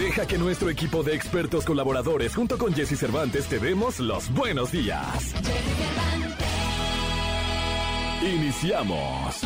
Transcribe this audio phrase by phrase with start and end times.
[0.00, 4.72] Deja que nuestro equipo de expertos colaboradores junto con Jesse Cervantes te demos los buenos
[4.72, 5.34] días.
[8.22, 9.40] Iniciamos.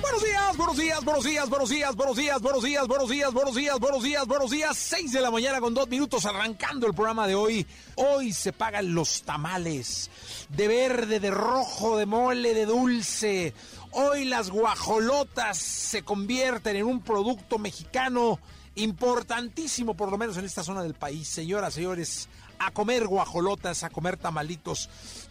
[0.00, 3.54] Buenos días, buenos días, buenos días, buenos días, buenos días, buenos días, buenos días, buenos
[3.56, 4.78] días, buenos días, buenos días.
[4.78, 7.66] Seis de la mañana con dos minutos arrancando el programa de hoy.
[7.96, 10.08] Hoy se pagan los tamales
[10.50, 13.54] de verde, de rojo, de mole, de dulce.
[13.90, 18.38] Hoy las guajolotas se convierten en un producto mexicano
[18.74, 21.28] importantísimo, por lo menos en esta zona del país.
[21.28, 24.88] Señoras, señores, a comer guajolotas, a comer tamalitos.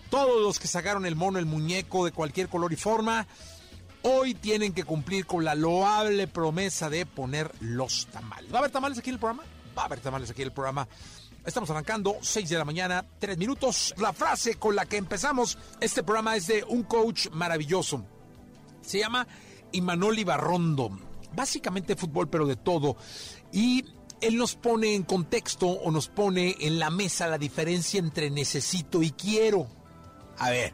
[0.09, 3.27] Todos los que sacaron el mono, el muñeco de cualquier color y forma,
[4.03, 8.51] hoy tienen que cumplir con la loable promesa de poner los tamales.
[8.51, 9.43] ¿Va a haber tamales aquí en el programa?
[9.77, 10.87] Va a haber tamales aquí en el programa.
[11.45, 13.95] Estamos arrancando, 6 de la mañana, 3 minutos.
[13.97, 18.05] La frase con la que empezamos este programa es de un coach maravilloso.
[18.83, 19.25] Se llama
[19.71, 22.97] Imanoli Barrondo básicamente fútbol, pero de todo.
[23.51, 23.85] Y
[24.21, 29.01] él nos pone en contexto o nos pone en la mesa la diferencia entre necesito
[29.01, 29.67] y quiero.
[30.37, 30.73] A ver,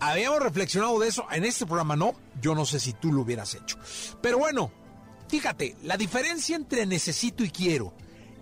[0.00, 3.54] habíamos reflexionado de eso en este programa, no, yo no sé si tú lo hubieras
[3.54, 3.78] hecho.
[4.20, 4.70] Pero bueno,
[5.28, 7.94] fíjate, la diferencia entre necesito y quiero.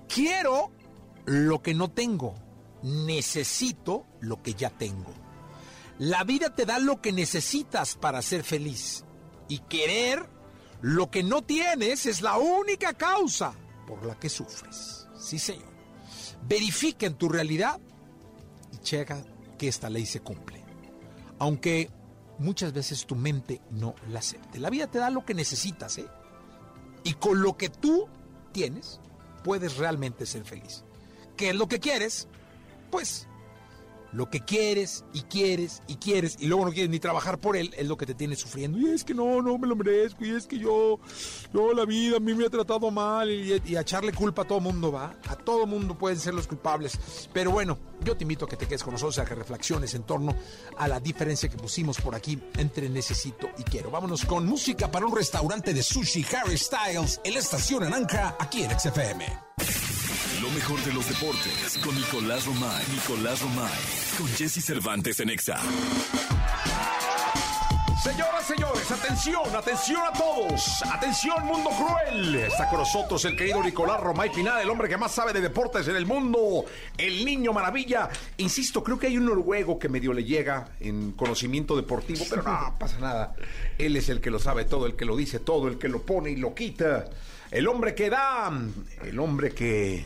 [0.08, 0.70] Quiero
[1.24, 2.34] lo que no tengo,
[2.82, 5.12] necesito lo que ya tengo.
[5.98, 9.04] La vida te da lo que necesitas para ser feliz
[9.48, 10.28] y querer
[10.82, 13.54] lo que no tienes es la única causa
[13.86, 15.06] por la que sufres.
[15.16, 15.72] Sí, señor.
[16.46, 17.80] Verifica en tu realidad
[18.72, 19.24] y checa
[19.56, 20.64] que esta ley se cumple.
[21.38, 21.88] Aunque
[22.38, 24.58] muchas veces tu mente no la acepte.
[24.58, 26.08] La vida te da lo que necesitas, ¿eh?
[27.04, 28.08] Y con lo que tú
[28.50, 29.00] tienes,
[29.44, 30.84] puedes realmente ser feliz.
[31.36, 32.26] ¿Qué es lo que quieres?
[32.90, 33.28] Pues
[34.12, 37.74] lo que quieres y quieres y quieres y luego no quieres ni trabajar por él,
[37.76, 38.78] es lo que te tiene sufriendo.
[38.78, 40.98] Y es que no, no me lo merezco, y es que yo,
[41.52, 44.60] yo la vida a mí me ha tratado mal y, a echarle culpa a todo
[44.60, 45.16] mundo va.
[45.28, 46.98] A todo mundo pueden ser los culpables.
[47.32, 50.04] Pero bueno, yo te invito a que te quedes con nosotros, a que reflexiones en
[50.04, 50.34] torno
[50.78, 53.90] a la diferencia que pusimos por aquí entre necesito y quiero.
[53.90, 58.62] Vámonos con música para un restaurante de sushi Harry Styles en la estación Ananca, aquí
[58.62, 60.01] en XFM.
[60.42, 62.84] Lo mejor de los deportes con Nicolás Romay.
[62.90, 63.70] Nicolás Romay.
[64.18, 65.56] Con Jesse Cervantes en Exa.
[68.02, 70.82] Señoras, señores, atención, atención a todos.
[70.92, 72.34] Atención, mundo cruel.
[72.34, 75.86] Está con nosotros el querido Nicolás Romay Pinal, el hombre que más sabe de deportes
[75.86, 76.64] en el mundo.
[76.98, 78.08] El niño maravilla.
[78.38, 82.74] Insisto, creo que hay un noruego que medio le llega en conocimiento deportivo, pero no
[82.80, 83.36] pasa nada.
[83.78, 86.02] Él es el que lo sabe todo, el que lo dice todo, el que lo
[86.02, 87.04] pone y lo quita.
[87.52, 88.50] El hombre que da,
[89.04, 90.04] el hombre que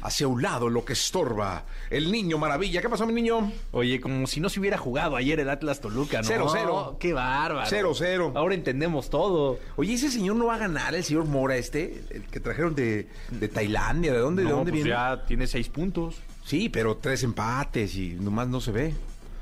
[0.00, 1.64] hacia un lado lo que estorba.
[1.90, 2.80] El niño maravilla.
[2.80, 3.52] ¿Qué pasó, mi niño?
[3.72, 6.24] Oye, como si no se hubiera jugado ayer el Atlas Toluca, ¿no?
[6.28, 6.96] Cero, cero.
[6.98, 7.66] Qué bárbaro.
[7.68, 8.32] Cero, cero.
[8.34, 9.58] Ahora entendemos todo.
[9.76, 13.08] Oye, ese señor no va a ganar, el señor Mora este, el que trajeron de,
[13.30, 14.12] de Tailandia.
[14.12, 14.90] ¿De dónde, ¿de dónde pues viene?
[14.90, 16.16] ya tiene seis puntos.
[16.44, 18.94] Sí, pero tres empates y nomás no se ve.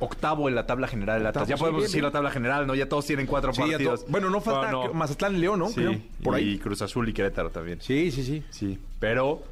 [0.03, 1.47] Octavo en la tabla general del Atlas.
[1.47, 2.75] Ya podemos decir la tabla general, ¿no?
[2.75, 4.05] Ya todos tienen cuatro Sí, partidos.
[4.07, 4.93] to- bueno, no falta no.
[4.95, 5.69] Mazatlán y León, ¿no?
[5.69, 6.53] Sí, Creo, por ahí.
[6.53, 7.81] Y Cruz Azul y Querétaro también.
[7.83, 8.43] Sí, sí, sí.
[8.49, 9.43] Sí, pero...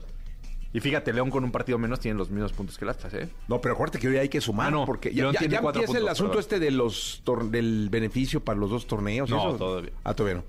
[0.72, 3.28] Y fíjate, León con un partido menos tiene los mismos puntos que el Atlas, ¿eh?
[3.48, 4.84] No, pero acuérdate que hoy hay que sumar Ah, no.
[4.86, 6.40] porque ya, ya- ya empieza el asunto perdón.
[6.40, 9.30] este de los del beneficio para los dos torneos.
[9.30, 9.56] No, eso.
[9.56, 9.92] todavía.
[10.04, 10.44] Ah, todavía no.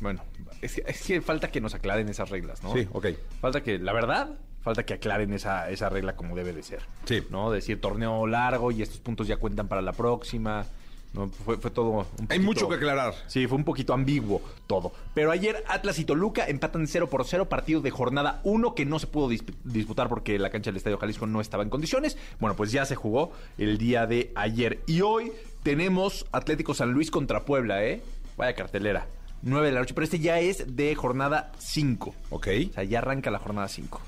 [0.00, 0.24] Bueno,
[0.62, 2.72] es que, es que falta que nos aclaren esas reglas, ¿no?
[2.72, 3.06] Sí, ok.
[3.42, 4.30] Falta que, la verdad,
[4.62, 6.80] falta que aclaren esa, esa regla como debe de ser.
[7.04, 7.22] Sí.
[7.28, 7.50] ¿No?
[7.50, 10.64] Decir torneo largo y estos puntos ya cuentan para la próxima.
[11.12, 12.04] No, fue, fue todo un Hay
[12.38, 13.14] poquito- mucho que aclarar.
[13.26, 14.92] Sí, fue un poquito ambiguo todo.
[15.12, 18.98] Pero ayer Atlas y Toluca empatan 0 por 0, partido de jornada 1 que no
[19.00, 22.16] se pudo dis- disputar porque la cancha del Estadio Jalisco no estaba en condiciones.
[22.38, 24.80] Bueno, pues ya se jugó el día de ayer.
[24.86, 25.32] Y hoy
[25.64, 28.02] tenemos Atlético San Luis contra Puebla, ¿eh?
[28.36, 29.06] Vaya cartelera.
[29.42, 32.14] 9 de la noche, pero este ya es de jornada 5.
[32.30, 32.46] Ok.
[32.70, 34.00] O sea, ya arranca la jornada 5.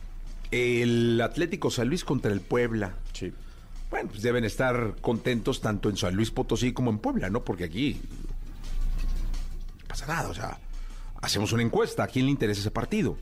[0.53, 2.95] El Atlético San Luis contra el Puebla.
[3.13, 3.33] Sí.
[3.93, 7.45] Bueno, pues deben estar contentos tanto en San Luis Potosí como en Puebla, ¿no?
[7.45, 8.01] Porque aquí
[9.83, 10.59] no pasa nada, o sea,
[11.21, 13.17] hacemos una encuesta, ¿a quién le interesa ese partido?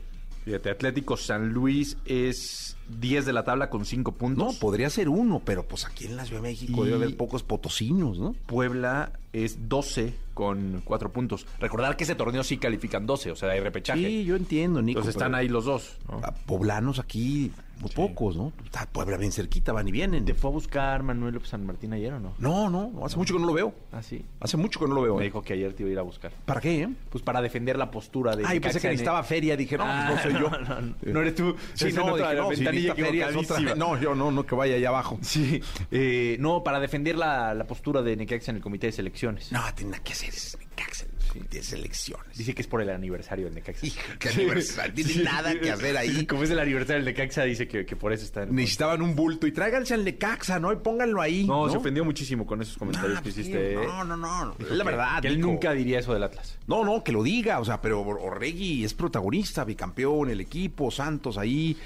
[0.45, 4.55] Fíjate, Atlético San Luis es 10 de la tabla con 5 No, puntos.
[4.55, 7.43] podría ser uno, pero pues aquí en la Ciudad de México Y- debe haber pocos
[7.43, 8.33] potosinos, ¿no?
[8.47, 11.45] Puebla es 12 con 4 puntos.
[11.59, 14.03] Recordar que ese torneo sí califican 12, o sea, hay repechaje.
[14.03, 14.99] Sí, yo entiendo, Nico.
[15.01, 15.97] Entonces están ahí los dos.
[16.09, 16.21] ¿no?
[16.47, 17.51] Poblanos aquí
[17.81, 18.53] muy pocos, ¿no?
[18.63, 20.25] Está Puebla bien cerquita, van y vienen.
[20.25, 22.33] ¿Te fue a buscar Manuel López San Martín ayer o no?
[22.37, 23.73] No, no, hace mucho que no lo veo.
[23.91, 24.23] Ah, sí.
[24.39, 25.15] Hace mucho que no lo veo.
[25.15, 25.25] Me ¿eh?
[25.25, 26.31] dijo que ayer te iba a ir a buscar.
[26.45, 26.89] ¿Para qué, eh?
[27.09, 29.57] Pues para defender la postura de Ay, pensé Necaxa que necesitaba feria.
[29.57, 30.49] Dije, no, Ah, pues no soy yo.
[31.01, 31.55] no, no, eres tú.
[31.73, 33.75] Sí, no, dije, no, si feria es otra.
[33.75, 35.17] No, yo no, no, que vaya allá abajo.
[35.21, 35.61] Sí,
[35.91, 39.51] eh, no, para defender la, la postura de Necaxa en el comité de selecciones.
[39.51, 42.37] No, tiene nada que hacer, es Necaxa, de selecciones.
[42.37, 43.85] Dice que es por el aniversario del Necaxa.
[43.85, 46.25] Hijo, qué aniversario, tiene nada que hacer ahí.
[46.27, 48.55] Como es el aniversario del Necaxa, dice que, que por eso está en...
[48.55, 50.71] Necesitaban un bulto y tráiganse al Necaxa, ¿no?
[50.71, 51.45] Y pónganlo ahí.
[51.45, 53.75] No, se ofendió muchísimo con esos comentarios que hiciste.
[53.75, 54.55] No, no, no.
[54.59, 55.21] Es la verdad.
[55.21, 56.57] Que él nunca diría eso del Atlas.
[56.67, 61.37] No, no, que lo diga, o sea, pero Orregui es protagonista, bicampeón, el equipo, Santos
[61.37, 61.77] ahí,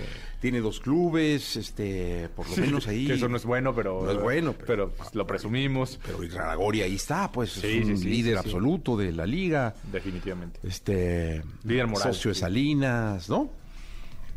[0.42, 3.08] tiene dos clubes, este, por lo menos ahí.
[3.08, 4.02] Que eso no es bueno, pero...
[4.04, 6.00] No es bueno, Pero, pero- pues, lo presumimos.
[6.06, 8.50] Pero Iraragorri ahí está, pues, Sí, es un sí, sí, líder sí, sí.
[8.50, 10.60] absoluto de la liga, Definitivamente.
[10.64, 12.42] este, Líder moral, socio de sí.
[12.42, 13.50] Salinas, ¿no?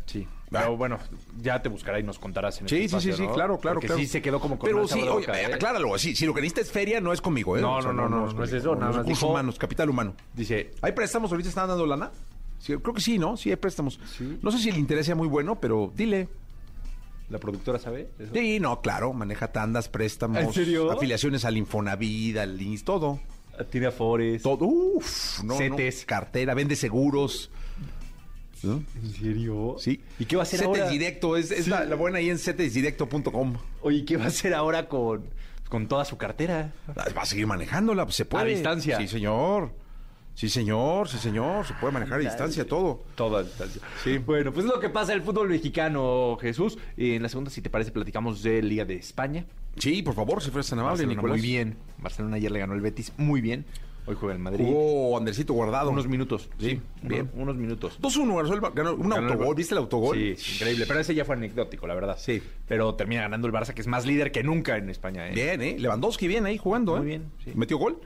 [0.05, 0.27] Sí.
[0.53, 0.61] Va.
[0.61, 0.97] Pero bueno,
[1.39, 3.33] ya te buscará y nos contarás en Sí, este sí, sí, espacio, sí, ¿no?
[3.35, 4.01] claro, claro, Porque claro.
[4.01, 6.41] sí se quedó como con Pero sí, oye, boca, eh, acláralo, sí, si lo que
[6.41, 7.61] necesitas es feria, no es conmigo, ¿eh?
[7.61, 9.87] No, O sea, no, no, no, no es eso, nada más recursos dijo- humanos, capital
[9.91, 10.15] humano.
[10.33, 11.29] Dice, ¿Hay préstamos?
[11.31, 12.09] ¿Ahorita están dando lana?
[12.59, 13.37] Sí, creo que sí, ¿no?
[13.37, 13.99] Sí, hay préstamos.
[14.17, 14.37] Sí.
[14.41, 16.27] No sé si el interés sea muy bueno, pero dile.
[17.29, 18.09] ¿la productora sabe?
[18.17, 18.33] eso?
[18.33, 20.91] Sí, no, claro, maneja tandas, préstamos, ¿En serio?
[20.91, 23.19] afiliaciones al Infonavit, al INS, todo.
[23.69, 24.41] Tiene afores.
[24.41, 26.05] Todo, uff, no, no, Cetes.
[26.05, 27.51] cartera, vende seguros.
[28.63, 28.83] ¿no?
[29.03, 29.75] ¿En serio?
[29.79, 30.01] Sí.
[30.17, 30.89] ¿Y qué va a hacer Cetes ahora?
[30.89, 31.69] Directo, es, es Sí.
[31.69, 33.53] la, la buena ahí en cetesdirecto.com.
[33.81, 35.23] Oye, ¿qué va a hacer ahora con,
[35.69, 36.73] con toda su cartera?
[36.97, 38.45] Va a seguir manejándola, pues se puede.
[38.49, 38.97] distancia.
[38.97, 39.71] Sí, señor.
[40.39, 41.65] Sí, señor, sí, señor.
[41.65, 43.03] Se puede manejar a distancia todo.
[43.15, 43.81] Toda distancia.
[44.01, 44.19] Sí.
[44.19, 46.77] Bueno, pues es lo que pasa en el fútbol mexicano, Jesús.
[46.95, 49.45] Eh, en la segunda, si te parece, platicamos de Liga de España.
[49.75, 51.37] Sí, por favor, si fueras tan amable, Nicolás.
[51.37, 51.75] muy bien.
[51.97, 53.65] Barcelona ayer le ganó el Betis muy bien.
[54.05, 54.63] Hoy juega el Madrid.
[54.65, 55.91] Jugó Andercito guardado.
[55.91, 56.49] Unos minutos.
[56.57, 57.29] Sí, Sí, bien.
[57.29, 57.31] bien.
[57.35, 57.99] Unos minutos.
[58.01, 59.55] 2-1, ganó un Ganó autogol.
[59.55, 60.15] ¿Viste el autogol?
[60.37, 60.85] Sí, increíble.
[60.87, 62.15] Pero ese ya fue anecdótico, la verdad.
[62.17, 62.41] Sí.
[62.65, 65.27] Pero termina ganando el Barça, que es más líder que nunca en España.
[65.27, 65.33] ¿eh?
[65.35, 65.75] Bien, ¿eh?
[65.77, 66.99] Lewandowski bien ahí jugando, ¿eh?
[66.99, 67.51] Muy bien, sí.
[67.55, 67.99] ¿Metió gol?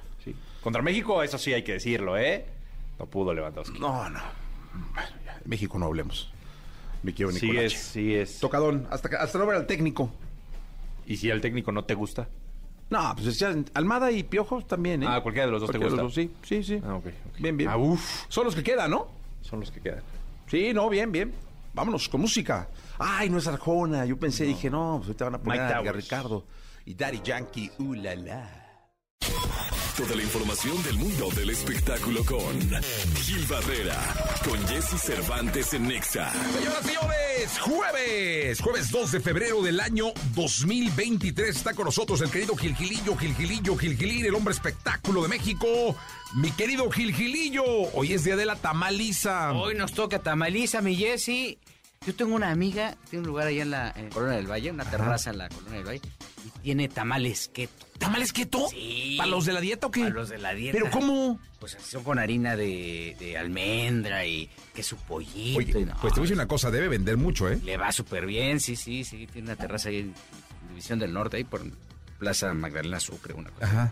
[0.64, 2.46] Contra México, eso sí hay que decirlo, ¿eh?
[3.00, 3.80] No pudo Lewandowski.
[3.80, 4.20] No, no.
[4.94, 6.32] Bueno, ya, de México no hablemos.
[7.04, 8.40] Me quiero sí es, sí es.
[8.40, 8.88] Tocadón.
[8.90, 10.10] Hasta, hasta no ver al técnico.
[11.06, 12.30] ¿Y si al técnico no te gusta?
[12.90, 15.08] No, pues ya, Almada y Piojo también, ¿eh?
[15.10, 16.22] Ah, cualquiera de los dos te Cualquiera de gusta.
[16.22, 16.82] los dos, sí, sí, sí.
[16.86, 17.06] Ah, ok.
[17.08, 17.40] ok.
[17.40, 17.70] Bien, bien.
[17.70, 18.26] Ah, uf.
[18.30, 19.08] Son los que quedan, ¿no?
[19.42, 20.02] Son los que quedan.
[20.48, 21.34] Sí, no, bien, bien.
[21.74, 22.70] Vámonos con música.
[23.00, 24.06] Ay, no es Arjona.
[24.06, 25.96] Yo pensé, dije, no, pues ahorita van a poner Mike a Towers.
[26.04, 26.46] Ricardo
[26.86, 27.72] y Daddy Yankee.
[27.80, 28.63] Uh, la, la.
[29.98, 32.60] Toda la información del mundo del espectáculo con
[33.22, 33.96] Gil Barrera,
[34.44, 36.32] con Jesse Cervantes en Nexa.
[36.32, 42.32] Señoras y señores, jueves, jueves 2 de febrero del año 2023 está con nosotros el
[42.32, 45.96] querido Gilgilillo, Gilgilillo, Gilgilín, el hombre espectáculo de México.
[46.34, 47.64] Mi querido Gilgilillo,
[47.94, 49.54] hoy es día de la tamaliza.
[49.54, 51.60] Hoy nos toca tamaliza, mi Jessy.
[52.06, 54.84] Yo tengo una amiga, tiene un lugar allá en la en Colonia del Valle, una
[54.84, 56.02] terraza en la Colonia del Valle,
[56.46, 57.86] y tiene tamales keto.
[57.98, 58.68] ¿Tamales keto?
[58.70, 59.16] Sí.
[59.18, 60.02] ¿Para los de la dieta o qué?
[60.02, 60.78] Para los de la dieta.
[60.78, 61.40] ¿Pero cómo?
[61.60, 65.60] Pues así son con harina de, de almendra y queso pollito.
[65.60, 67.60] Oye, y no, pues te voy a decir una cosa, debe vender mucho, ¿eh?
[67.64, 69.26] Le va súper bien, sí, sí, sí.
[69.28, 70.14] Tiene una terraza ahí en
[70.70, 71.62] División del Norte, ahí por
[72.20, 73.66] Plaza Magdalena Sucre, una cosa.
[73.66, 73.92] Ajá.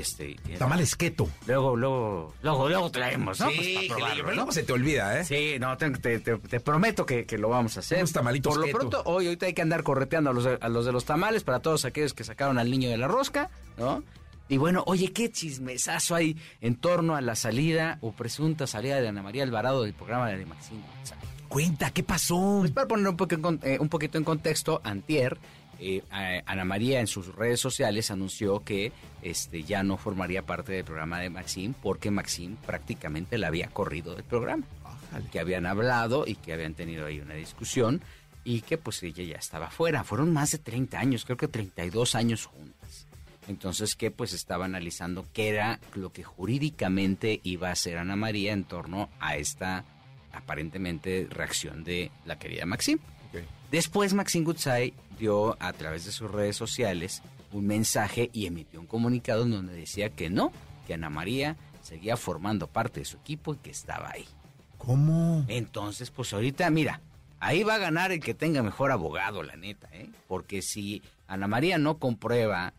[0.00, 1.28] Este, Tamales keto.
[1.46, 3.46] Luego, luego, luego, luego traemos, ¿no?
[3.46, 4.52] Pues para Gilillo, probarlo, pero ¿no?
[4.52, 5.24] se te olvida, ¿eh?
[5.24, 7.98] Sí, no, te, te- te- prometo que, que lo vamos a hacer.
[7.98, 8.78] Unos tamalitos Por lo keto.
[8.78, 11.44] pronto, hoy ahorita hay que andar correteando a los, de, a los de los tamales
[11.44, 14.02] para todos aquellos que sacaron al niño de la rosca, ¿no?
[14.48, 19.08] Y bueno, oye, qué chismesazo hay en torno a la salida o presunta salida de
[19.08, 20.82] Ana María Alvarado del programa de Maxine.
[21.48, 22.58] Cuenta, ¿qué pasó?
[22.60, 25.38] Pues para poner un, poco en eh, un poquito en contexto, Antier,
[25.86, 30.84] eh, Ana María en sus redes sociales anunció que este, ya no formaría parte del
[30.84, 34.66] programa de Maxim porque Maxim prácticamente la había corrido del programa.
[35.30, 38.02] Que habían hablado y que habían tenido ahí una discusión
[38.42, 40.02] y que pues ella ya estaba fuera.
[40.02, 43.06] Fueron más de 30 años, creo que 32 años juntas.
[43.46, 48.52] Entonces que pues estaba analizando qué era lo que jurídicamente iba a hacer Ana María
[48.52, 49.84] en torno a esta
[50.32, 52.98] aparentemente reacción de la querida Maxim.
[53.74, 58.86] Después Maxine Goodside dio a través de sus redes sociales un mensaje y emitió un
[58.86, 60.52] comunicado en donde decía que no,
[60.86, 64.28] que Ana María seguía formando parte de su equipo y que estaba ahí.
[64.78, 65.44] ¿Cómo?
[65.48, 67.00] Entonces, pues ahorita, mira,
[67.40, 70.08] ahí va a ganar el que tenga mejor abogado, la neta, ¿eh?
[70.28, 72.74] Porque si Ana María no comprueba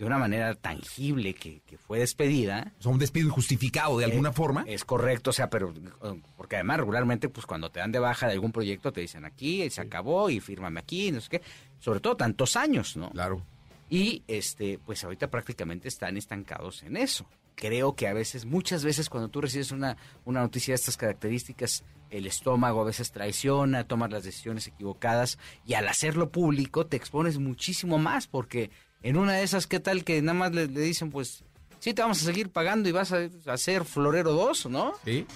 [0.00, 4.30] de una manera tangible que, que fue despedida, O sea, un despido injustificado de alguna
[4.30, 4.64] eh, forma.
[4.66, 8.26] Es correcto, o sea, pero eh, porque además regularmente, pues cuando te dan de baja
[8.26, 11.42] de algún proyecto, te dicen aquí, se acabó y fírmame aquí, no sé qué.
[11.80, 13.10] Sobre todo tantos años, ¿no?
[13.10, 13.44] Claro.
[13.90, 17.26] Y este, pues ahorita prácticamente están estancados en eso.
[17.54, 21.84] creo que a veces, muchas veces cuando tú recibes una, una noticia de estas características,
[22.08, 27.36] el estómago a veces traiciona, tomas las decisiones equivocadas y al hacerlo público te expones
[27.36, 28.70] muchísimo más porque
[29.02, 31.44] en una de esas, ¿qué tal que nada más le, dicen, pues,
[31.78, 34.92] sí, te vamos a seguir pagando y vas a, hacer Florero 2, ¿no?
[35.04, 35.26] Sí.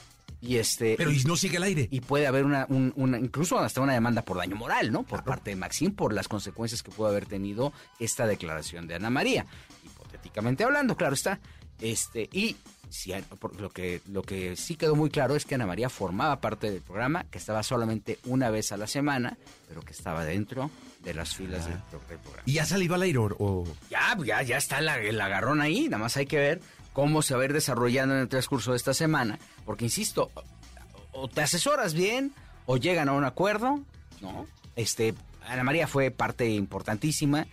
[0.40, 1.88] Y este, Pero y no sigue el aire.
[1.90, 5.02] Y puede haber una, una, incluso hasta una demanda por daño moral, ¿no?
[5.02, 9.08] Por parte de Maxim, por las consecuencias que puede haber tenido esta declaración de Ana
[9.08, 9.46] María.
[9.82, 11.40] Hipotéticamente hablando, claro está.
[11.80, 12.56] Este, y
[12.94, 13.12] si,
[13.58, 16.80] lo, que, lo que sí quedó muy claro es que Ana María formaba parte del
[16.80, 19.36] programa, que estaba solamente una vez a la semana,
[19.66, 20.70] pero que estaba dentro
[21.00, 22.42] de las filas del, programa.
[22.46, 23.64] ¿Y ya salido al aire o...?
[23.90, 26.60] Ya, ya, ya está el, el agarrón ahí, nada más hay que ver
[26.92, 30.30] cómo se va a ir desarrollando en el transcurso de esta semana, porque insisto,
[31.10, 32.32] o te asesoras bien
[32.64, 33.80] o llegan a un acuerdo,
[34.20, 34.46] ¿no?
[34.76, 35.14] Este,
[35.48, 37.48] Ana María fue parte importantísima.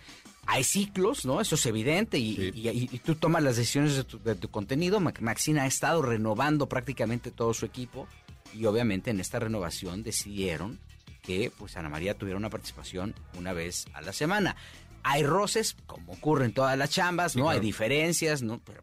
[0.46, 1.40] Hay ciclos, ¿no?
[1.40, 5.00] Eso es evidente y, tú tomas las decisiones de tu, de tu contenido.
[5.00, 8.08] Maxina ha estado renovando prácticamente todo su equipo
[8.52, 10.80] y obviamente en esta renovación decidieron
[11.22, 14.56] que pues Ana María tuviera una participación una vez a la semana.
[15.04, 17.48] Hay roces, como ocurre en todas las chambas, ¿no?
[17.48, 18.60] Hay diferencias, ¿no?
[18.64, 18.82] Pero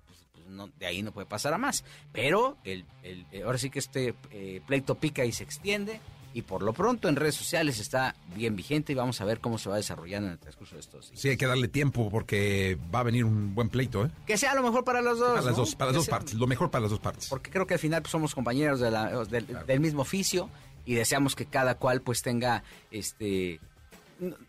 [0.77, 1.83] de ahí no puede pasar a más.
[2.11, 5.99] Pero el, el eh, ahora sí que este eh, pleito pica y se extiende.
[6.33, 9.57] Y por lo pronto en redes sociales está bien vigente y vamos a ver cómo
[9.57, 11.19] se va desarrollando en el transcurso de estos días.
[11.19, 14.11] Sí, hay que darle tiempo porque va a venir un buen pleito, ¿eh?
[14.27, 15.29] Que sea lo mejor para los dos.
[15.29, 17.27] Para las dos, para las dos partes, lo mejor para las dos partes.
[17.29, 20.49] Porque creo que al final pues, somos compañeros del mismo oficio
[20.85, 23.59] y deseamos que cada cual pues tenga este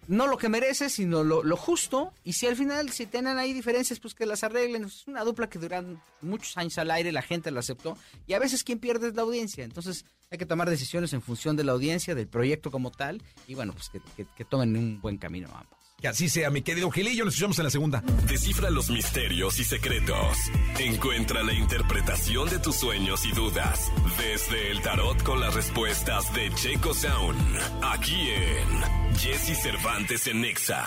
[0.08, 2.12] no lo que merece, sino lo, justo.
[2.24, 4.84] Y si al final, si tienen ahí diferencias, pues que las arreglen.
[4.84, 7.96] Es una dupla que duran muchos años al aire, la gente la aceptó.
[8.26, 9.64] Y a veces quien pierde es la audiencia.
[9.64, 13.20] Entonces hay que tomar decisiones en función de la audiencia, del proyecto como tal.
[13.48, 15.78] Y bueno, pues que, tomen un buen camino ambos.
[16.00, 17.24] Que así sea, mi querido Gilillo.
[17.24, 18.00] Nos escuchamos en la segunda.
[18.26, 20.38] Descifra los misterios y secretos.
[20.78, 23.90] Encuentra la interpretación de tus sueños y dudas.
[24.18, 27.58] Desde el tarot con las respuestas de Checo Sound.
[27.82, 30.86] Aquí en Jesse Cervantes en Nexa.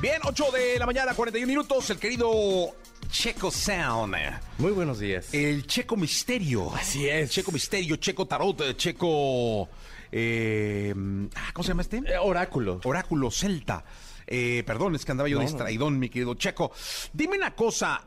[0.00, 1.90] Bien, 8 de la mañana, 41 minutos.
[1.90, 2.74] El querido
[3.10, 4.16] Checo Sound.
[4.56, 5.34] Muy buenos días.
[5.34, 6.74] El Checo Misterio.
[6.74, 7.30] Así es.
[7.30, 9.68] Checo Misterio, Checo Tarot, eh, Checo.
[10.10, 10.94] Eh,
[11.34, 11.98] ah, ¿Cómo se llama este?
[11.98, 12.80] Eh, oráculo.
[12.84, 13.84] Oráculo Celta.
[14.26, 16.72] perdón, es que andaba yo distraidón, mi querido Checo.
[17.12, 18.06] Dime una cosa.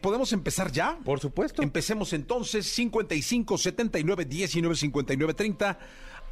[0.00, 0.98] ¿Podemos empezar ya?
[1.04, 1.62] Por supuesto.
[1.62, 2.66] Empecemos entonces.
[2.66, 5.78] 55 79 19 59 30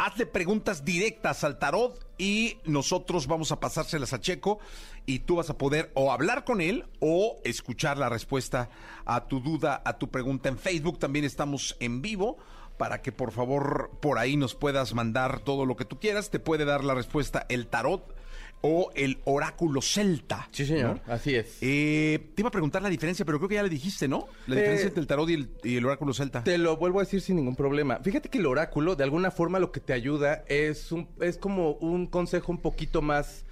[0.01, 4.59] hazle preguntas directas al tarot y nosotros vamos a pasárselas a Checo
[5.05, 8.71] y tú vas a poder o hablar con él o escuchar la respuesta
[9.05, 10.49] a tu duda, a tu pregunta.
[10.49, 12.39] En Facebook también estamos en vivo
[12.79, 16.31] para que por favor por ahí nos puedas mandar todo lo que tú quieras.
[16.31, 18.15] Te puede dar la respuesta el tarot
[18.63, 20.49] o el oráculo celta.
[20.53, 21.59] Sí, señor, así es.
[21.61, 24.29] Eh, te iba a preguntar la diferencia, pero creo que ya le dijiste, ¿no?
[24.47, 26.45] La diferencia eh, entre el tarot y el, oráculo celta.
[26.45, 28.01] Te lo vuelvo a decir sin ningún problema.
[28.03, 31.73] Fíjate que el oráculo, de alguna forma, lo que te ayuda es, un, es como
[31.73, 33.45] un consejo un poquito más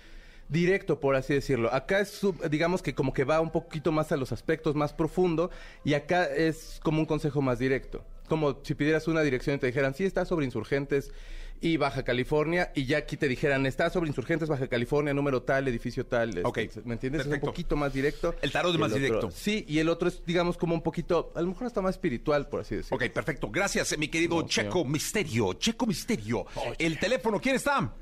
[0.49, 1.73] directo, por así decirlo.
[1.73, 5.51] Acá es, digamos que como que va un poquito más a los aspectos más profundo
[5.85, 8.05] y acá es como un consejo más directo.
[8.29, 11.13] Como si pidieras una dirección y te dijeran, sí, está sobre insurgentes
[11.61, 15.67] y Baja California, y ya aquí te dijeran, está sobre Insurgentes, Baja California, número tal,
[15.69, 16.31] edificio tal.
[16.31, 16.59] Este, ok.
[16.85, 17.27] ¿Me entiendes?
[17.27, 18.35] Es un poquito más directo.
[18.43, 19.31] El tarot es más directo.
[19.31, 22.49] Sí, y el otro es, digamos, como un poquito, a lo mejor hasta más espiritual,
[22.49, 22.97] por así decirlo.
[22.97, 23.51] Ok, perfecto.
[23.51, 25.55] Gracias, mi querido Checo Misterio.
[25.55, 26.47] Checo Misterio.
[26.79, 27.93] el teléfono, ¿quién está?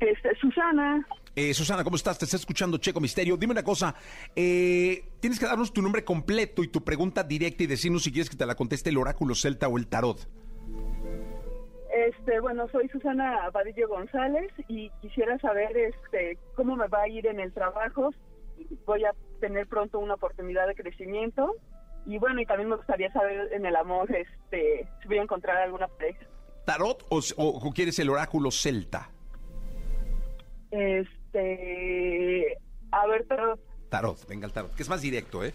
[0.00, 1.06] Este, Susana.
[1.34, 2.18] Eh, Susana, ¿cómo estás?
[2.18, 3.38] Te está escuchando Checo Misterio.
[3.38, 3.94] Dime una cosa,
[4.36, 8.28] eh, tienes que darnos tu nombre completo y tu pregunta directa y decirnos si quieres
[8.28, 10.28] que te la conteste el oráculo celta o el tarot.
[11.94, 17.26] Este, bueno, soy Susana Abadillo González y quisiera saber este, cómo me va a ir
[17.26, 18.10] en el trabajo.
[18.84, 21.54] Voy a tener pronto una oportunidad de crecimiento
[22.04, 25.56] y bueno, y también me gustaría saber en el amor este, si voy a encontrar
[25.56, 26.26] alguna pareja.
[26.66, 29.10] ¿Tarot o, quieres el oráculo celta?
[30.70, 33.60] Este, a ver, tarot.
[33.88, 35.54] Tarot, venga el tarot, que es más directo, ¿eh?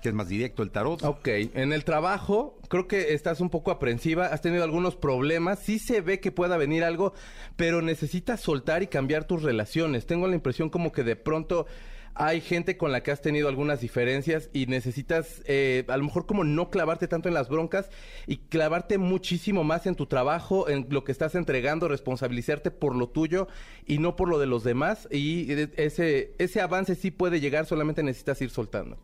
[0.00, 1.02] que es más directo el tarot.
[1.02, 5.78] Ok, en el trabajo creo que estás un poco aprensiva, has tenido algunos problemas, sí
[5.78, 7.14] se ve que pueda venir algo,
[7.56, 10.06] pero necesitas soltar y cambiar tus relaciones.
[10.06, 11.66] Tengo la impresión como que de pronto
[12.18, 16.26] hay gente con la que has tenido algunas diferencias y necesitas eh, a lo mejor
[16.26, 17.90] como no clavarte tanto en las broncas
[18.26, 23.08] y clavarte muchísimo más en tu trabajo, en lo que estás entregando, responsabilizarte por lo
[23.08, 23.46] tuyo
[23.86, 28.02] y no por lo de los demás y ese, ese avance sí puede llegar, solamente
[28.02, 28.98] necesitas ir soltando.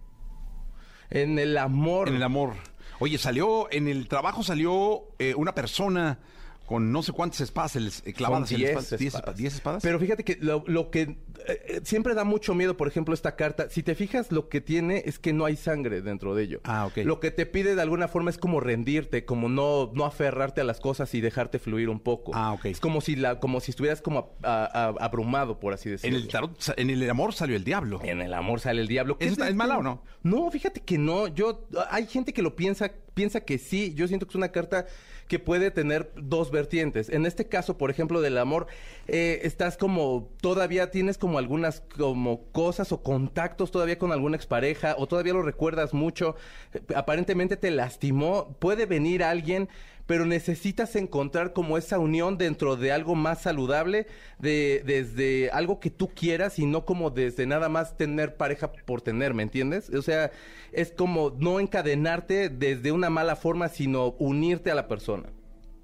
[1.09, 2.09] En el amor.
[2.09, 2.55] En el amor.
[2.99, 6.19] Oye, salió, en el trabajo salió eh, una persona
[6.67, 8.97] con no sé cuántas espadas eh, clavadas Son en la 10 espalda.
[8.97, 9.35] ¿Diez espadas.
[9.35, 9.83] espa- diez espadas?
[9.83, 11.17] Pero fíjate que lo, lo que eh,
[11.47, 13.69] eh, siempre da mucho miedo, por ejemplo, esta carta.
[13.71, 16.61] Si te fijas, lo que tiene es que no hay sangre dentro de ello.
[16.65, 16.99] Ah, ok.
[17.05, 20.65] Lo que te pide de alguna forma es como rendirte, como no, no aferrarte a
[20.65, 22.33] las cosas y dejarte fluir un poco.
[22.35, 22.67] Ah, ok.
[22.67, 26.19] Es como si, la, como si estuvieras como a- a- abrumado, por así en decirlo.
[26.19, 28.01] el tarot, en el amor salió el diablo.
[28.03, 29.19] En el amor sale el diablo.
[29.19, 30.03] ¿Qué ¿Eso está- de- es mala o no?
[30.23, 31.29] No, fíjate que no.
[31.29, 33.93] Yo hay gente que lo piensa, piensa que sí.
[33.95, 34.87] Yo siento que es una carta
[35.29, 37.09] que puede tener dos vertientes.
[37.09, 38.67] En este caso, por ejemplo, del amor,
[39.07, 44.95] eh, estás como todavía tienes como algunas como cosas o contactos todavía con alguna expareja
[44.99, 46.37] o todavía lo recuerdas mucho.
[46.73, 48.57] Eh, Aparentemente te lastimó.
[48.59, 49.69] Puede venir alguien
[50.07, 54.07] pero necesitas encontrar como esa unión dentro de algo más saludable,
[54.39, 59.01] de, desde algo que tú quieras y no como desde nada más tener pareja por
[59.01, 59.91] tener, ¿me entiendes?
[59.91, 60.31] O sea,
[60.73, 65.31] es como no encadenarte desde una mala forma, sino unirte a la persona.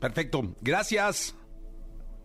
[0.00, 0.54] Perfecto.
[0.60, 1.36] Gracias.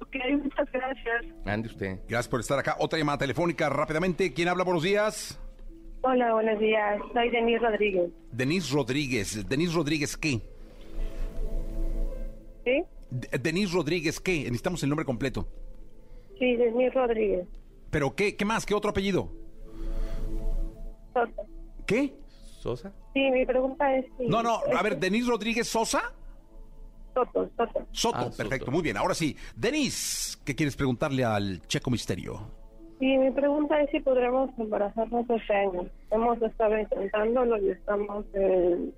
[0.02, 1.26] Ok, muchas gracias.
[1.46, 2.00] Ande usted.
[2.08, 2.76] Gracias por estar acá.
[2.80, 4.34] Otra llamada telefónica rápidamente.
[4.34, 4.64] ¿Quién habla?
[4.64, 5.40] Buenos días.
[6.02, 7.00] Hola, buenos días.
[7.14, 8.12] Soy Denise Rodríguez.
[8.32, 9.50] Denise Rodríguez.
[9.50, 10.42] Denise Rodríguez, ¿qué?
[12.66, 12.84] ¿Sí?
[13.42, 14.40] Denise Rodríguez, ¿qué?
[14.44, 15.48] Necesitamos el nombre completo.
[16.40, 17.48] Sí, Denise Rodríguez.
[17.92, 18.36] ¿Pero qué?
[18.36, 18.66] ¿Qué más?
[18.66, 19.30] ¿Qué otro apellido?
[21.14, 21.44] Soto.
[21.86, 22.14] ¿Qué?
[22.60, 22.92] ¿Sosa?
[23.14, 24.06] Sí, mi pregunta es...
[24.18, 26.12] si- No, no, a ver, Denise Rodríguez Sosa.
[27.14, 27.86] Soto, Soto.
[27.92, 28.38] Soto, Ah, Soto.
[28.38, 28.98] perfecto, muy bien.
[28.98, 32.40] Ahora sí, Denise, ¿qué quieres preguntarle al Checo Misterio?
[33.00, 35.88] Sí, mi pregunta es si podremos embarazarnos este año.
[36.12, 38.90] Hemos estado intentándolo y estamos eh,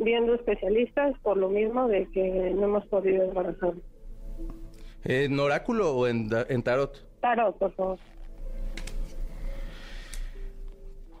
[0.00, 3.74] viendo especialistas por lo mismo de que no hemos podido embarazar.
[5.04, 7.06] ¿En oráculo o en, en tarot?
[7.20, 7.98] Tarot, por favor.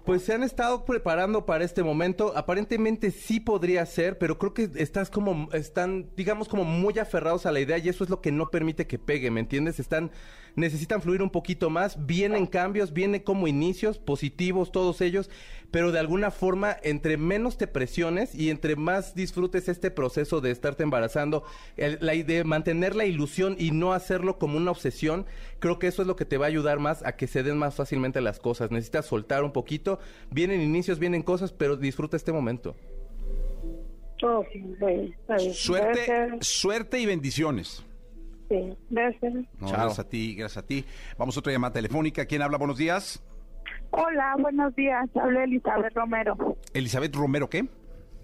[0.04, 2.32] Pues se han estado preparando para este momento.
[2.34, 7.52] Aparentemente sí podría ser, pero creo que estás como, están, digamos, como muy aferrados a
[7.52, 9.78] la idea y eso es lo que no permite que pegue, ¿me entiendes?
[9.78, 10.10] Están,
[10.56, 12.06] necesitan fluir un poquito más.
[12.06, 15.30] Vienen cambios, vienen como inicios positivos todos ellos,
[15.70, 20.50] pero de alguna forma, entre menos te presiones y entre más disfrutes este proceso de
[20.50, 21.44] estarte embarazando,
[21.76, 25.26] el- la idea, mantener la ilusión y no hacerlo como una obsesión,
[25.60, 27.56] creo que eso es lo que te va a ayudar más a que se den
[27.56, 28.70] más fácilmente las cosas.
[28.72, 30.00] Necesitas soltar un poquito.
[30.30, 32.74] Vienen inicios, vienen cosas, pero disfruta este momento.
[34.22, 34.44] Oh,
[34.78, 35.08] bueno.
[35.54, 36.46] Suerte, Gracias.
[36.46, 37.82] suerte y bendiciones.
[38.50, 39.32] Sí, gracias.
[39.32, 39.70] No, Chao.
[39.70, 40.84] gracias a ti, gracias a ti.
[41.16, 42.26] Vamos a otra llamada telefónica.
[42.26, 42.58] ¿Quién habla?
[42.58, 43.22] Buenos días.
[43.92, 45.08] Hola, buenos días.
[45.14, 46.36] Habla Elizabeth Romero.
[46.74, 47.66] Elizabeth Romero, ¿qué?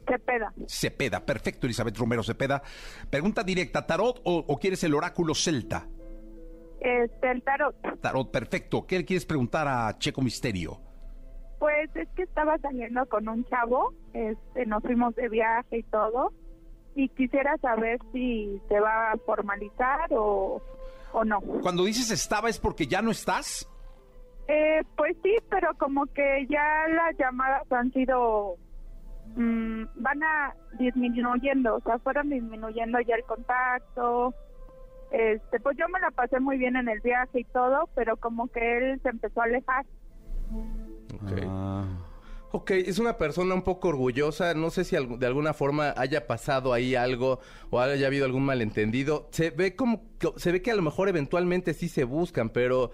[0.08, 0.52] Cepeda.
[0.68, 2.60] Cepeda, perfecto, Elizabeth Romero Cepeda.
[3.08, 5.86] Pregunta directa, ¿tarot o, o quieres el oráculo celta?
[6.80, 7.74] Este, el tarot.
[8.00, 8.86] Tarot, perfecto.
[8.86, 10.80] ¿Qué le quieres preguntar a Checo Misterio?
[11.58, 13.94] Pues es que estaba saliendo con un chavo.
[14.12, 16.32] Este, nos fuimos de viaje y todo.
[16.96, 20.60] Y quisiera saber si se va a formalizar o,
[21.12, 21.40] o no.
[21.62, 23.68] Cuando dices estaba es porque ya no estás.
[24.48, 28.56] Eh, pues sí, pero como que ya las llamadas han sido...
[29.36, 34.34] mm, van a disminuyendo, o sea, fueron disminuyendo ya el contacto.
[35.10, 38.48] Este, pues yo me la pasé muy bien en el viaje y todo, pero como
[38.48, 39.84] que él se empezó a alejar.
[41.14, 41.42] Ok.
[41.46, 41.84] Ah.
[42.52, 44.54] Ok, es una persona un poco orgullosa.
[44.54, 49.28] No sé si de alguna forma haya pasado ahí algo o haya habido algún malentendido.
[49.32, 50.04] Se ve como
[50.36, 52.92] se ve que a lo mejor eventualmente sí se buscan, pero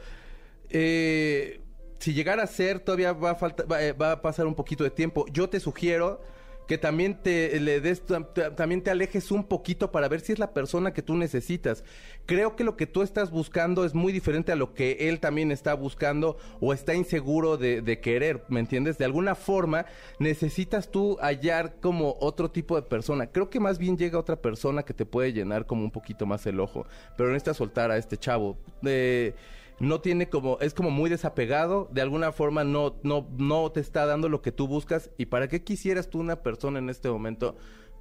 [0.70, 1.60] eh,
[1.98, 4.84] si llegara a ser todavía va a falta- va, eh, va a pasar un poquito
[4.84, 5.26] de tiempo.
[5.32, 6.20] Yo te sugiero
[6.68, 10.32] que también te le des tam- ta- también te alejes un poquito para ver si
[10.32, 11.84] es la persona que tú necesitas.
[12.24, 15.50] Creo que lo que tú estás buscando es muy diferente a lo que él también
[15.50, 18.96] está buscando o está inseguro de, de querer, ¿me entiendes?
[18.96, 19.86] De alguna forma
[20.18, 23.26] necesitas tú hallar como otro tipo de persona.
[23.26, 26.46] Creo que más bien llega otra persona que te puede llenar como un poquito más
[26.46, 28.56] el ojo, pero necesitas soltar a este chavo.
[28.84, 29.34] Eh,
[29.80, 34.06] no tiene como, es como muy desapegado, de alguna forma no, no, no te está
[34.06, 35.10] dando lo que tú buscas.
[35.18, 37.56] ¿Y para qué quisieras tú una persona en este momento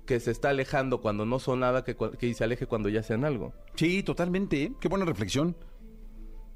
[0.06, 3.04] que se está alejando cuando no son nada, que, cua- que se aleje cuando ya
[3.04, 3.54] sean algo?
[3.76, 4.64] Sí, totalmente.
[4.64, 4.72] ¿eh?
[4.80, 5.56] Qué buena reflexión.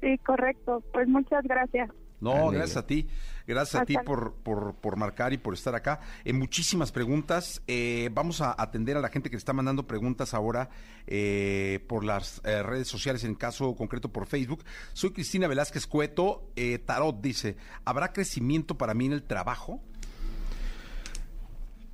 [0.00, 0.82] Sí, correcto.
[0.92, 1.90] Pues muchas gracias.
[2.20, 3.08] No, gracias a ti.
[3.46, 6.00] Gracias a ti por, por, por marcar y por estar acá.
[6.24, 7.62] Eh, muchísimas preguntas.
[7.68, 10.68] Eh, vamos a atender a la gente que está mandando preguntas ahora
[11.06, 14.64] eh, por las eh, redes sociales, en caso concreto por Facebook.
[14.94, 16.50] Soy Cristina Velázquez Cueto.
[16.56, 19.80] Eh, Tarot dice, ¿habrá crecimiento para mí en el trabajo?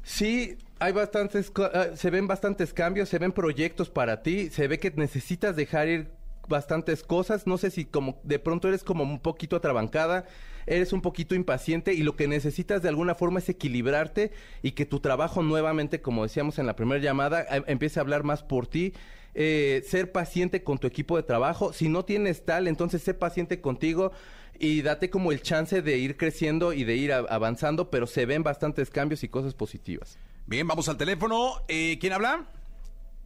[0.02, 4.78] Sí, hay bastantes, ah, se ven bastantes cambios, se ven proyectos para ti, se ve
[4.78, 7.46] que necesitas dejar ir bastantes cosas.
[7.46, 10.26] No sé si como de pronto eres como un poquito atrabancada,
[10.66, 14.86] eres un poquito impaciente y lo que necesitas de alguna forma es equilibrarte y que
[14.86, 18.66] tu trabajo nuevamente, como decíamos en la primera llamada, em, empiece a hablar más por
[18.66, 18.92] ti.
[19.34, 21.72] Eh, ser paciente con tu equipo de trabajo.
[21.72, 24.12] Si no tienes tal, entonces sé paciente contigo
[24.58, 28.42] y date como el chance de ir creciendo y de ir avanzando, pero se ven
[28.42, 30.18] bastantes cambios y cosas positivas.
[30.46, 31.54] Bien, vamos al teléfono.
[31.68, 32.44] Eh, ¿Quién habla?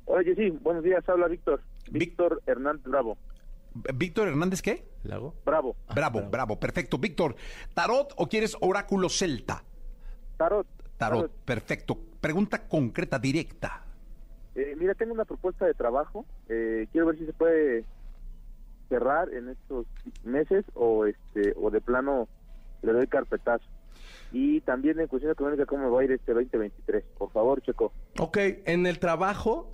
[0.07, 1.61] Oye, sí, buenos días, habla Víctor.
[1.91, 3.17] Víctor Hernández Bravo.
[3.95, 4.85] ¿Víctor Hernández qué?
[5.03, 5.35] Lago.
[5.45, 5.77] Bravo.
[5.89, 6.99] Ah, bravo, bravo, perfecto.
[6.99, 7.37] Víctor,
[7.75, 9.63] ¿tarot o quieres oráculo celta?
[10.37, 10.67] Tarot.
[10.97, 11.99] Tarot, perfecto.
[12.21, 13.85] Pregunta concreta, directa.
[14.55, 16.25] Eh, mira, tengo una propuesta de trabajo.
[16.49, 17.85] Eh, quiero ver si se puede
[18.89, 19.87] cerrar en estos
[20.25, 22.29] meses o este o de plano
[22.83, 23.65] le doy carpetazo.
[24.33, 27.05] Y también en cuestión económica, ¿cómo va a ir este 2023?
[27.19, 27.93] Por favor, Checo.
[28.19, 29.71] Ok, en el trabajo,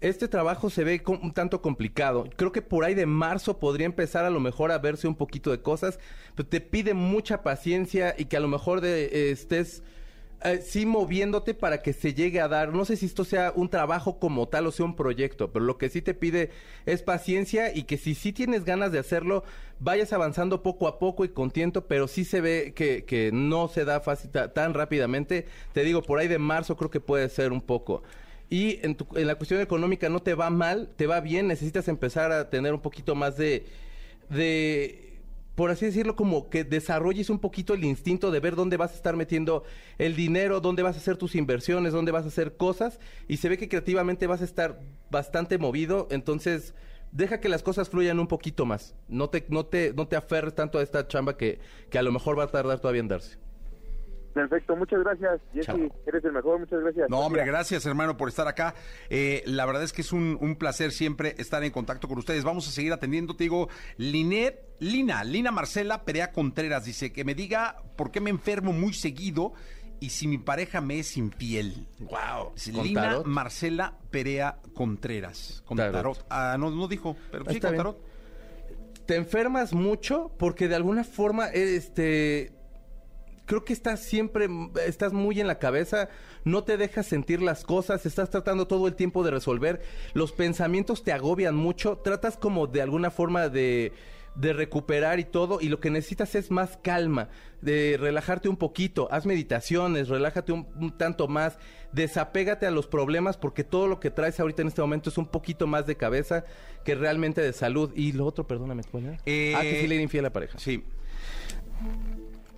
[0.00, 2.28] este trabajo se ve un tanto complicado.
[2.36, 5.50] Creo que por ahí de marzo podría empezar a lo mejor a verse un poquito
[5.50, 5.98] de cosas,
[6.34, 9.82] pero te pide mucha paciencia y que a lo mejor de, eh, estés
[10.42, 12.72] eh, sí moviéndote para que se llegue a dar.
[12.72, 15.76] No sé si esto sea un trabajo como tal o sea un proyecto, pero lo
[15.76, 16.50] que sí te pide
[16.86, 19.44] es paciencia y que si sí tienes ganas de hacerlo,
[19.80, 23.68] vayas avanzando poco a poco y con tiempo, pero sí se ve que, que no
[23.68, 25.46] se da fácil tan rápidamente.
[25.74, 28.02] Te digo, por ahí de marzo creo que puede ser un poco.
[28.50, 31.86] Y en, tu, en la cuestión económica no te va mal, te va bien, necesitas
[31.88, 33.64] empezar a tener un poquito más de...
[34.28, 35.06] de
[35.54, 38.94] por así decirlo, como que desarrolles un poquito el instinto de ver dónde vas a
[38.94, 39.62] estar metiendo
[39.98, 43.50] el dinero, dónde vas a hacer tus inversiones, dónde vas a hacer cosas, y se
[43.50, 46.72] ve que creativamente vas a estar bastante movido, entonces
[47.12, 48.94] deja que las cosas fluyan un poquito más.
[49.08, 51.58] No te, no te, no te aferres tanto a esta chamba que,
[51.90, 53.36] que a lo mejor va a tardar todavía en darse.
[54.32, 55.90] Perfecto, muchas gracias, Jesse.
[56.06, 57.10] Eres el mejor, muchas gracias.
[57.10, 58.74] No, hombre, gracias, hermano, por estar acá.
[59.08, 62.44] Eh, la verdad es que es un, un, placer siempre estar en contacto con ustedes.
[62.44, 63.34] Vamos a seguir atendiendo.
[63.34, 68.30] Te digo, Linet, Lina, Lina Marcela Perea Contreras dice que me diga por qué me
[68.30, 69.52] enfermo muy seguido
[69.98, 71.88] y si mi pareja me es infiel.
[71.98, 72.52] Wow.
[72.82, 75.62] Lina Marcela Perea Contreras.
[75.66, 76.24] Con tarot.
[76.30, 78.04] Ah, no, no dijo, pero sí, con tarot.
[79.06, 82.59] Te enfermas mucho porque de alguna forma, este
[83.50, 84.48] creo que estás siempre,
[84.86, 86.08] estás muy en la cabeza,
[86.44, 89.82] no te dejas sentir las cosas, estás tratando todo el tiempo de resolver,
[90.14, 93.92] los pensamientos te agobian mucho, tratas como de alguna forma de
[94.36, 97.28] de recuperar y todo, y lo que necesitas es más calma,
[97.60, 101.58] de relajarte un poquito, haz meditaciones, relájate un, tanto más,
[101.90, 105.26] desapégate a los problemas, porque todo lo que traes ahorita en este momento es un
[105.26, 106.44] poquito más de cabeza
[106.84, 107.90] que realmente de salud.
[107.96, 108.82] Y lo otro, perdóname,
[109.26, 110.56] eh, ah, que sí le era infiel a la pareja.
[110.60, 110.84] Sí.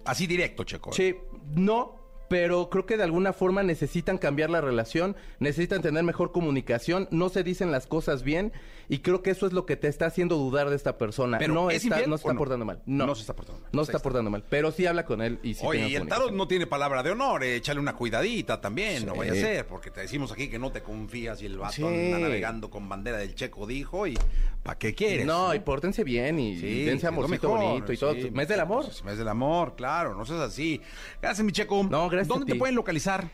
[0.04, 0.92] Así directo, Checo.
[0.92, 1.16] Sí,
[1.54, 2.01] no,
[2.33, 7.29] pero creo que de alguna forma necesitan cambiar la relación, necesitan tener mejor comunicación, no
[7.29, 8.55] se dicen las cosas bien
[8.88, 11.37] y creo que eso es lo que te está haciendo dudar de esta persona.
[11.37, 12.81] Pero no está, no se está portando mal.
[12.87, 13.71] No, se está portando mal.
[13.71, 16.09] No se está portando mal, pero sí habla con él y sí Oye, y el
[16.09, 19.90] tarot no tiene palabra de honor, échale una cuidadita también, no vaya a ser, porque
[19.90, 23.35] te decimos aquí que no te confías y el vato anda navegando con bandera del
[23.35, 24.18] checo dijo y
[24.62, 25.27] ¿para qué quieres?
[25.27, 28.14] No, y pórtense bien y, dense amorcito bonito y todo.
[28.33, 28.87] mes del amor.
[29.05, 30.81] mes del amor, claro, no seas así.
[31.21, 31.83] Gracias, mi checo.
[31.90, 33.30] No, gracias ¿Dónde te pueden localizar?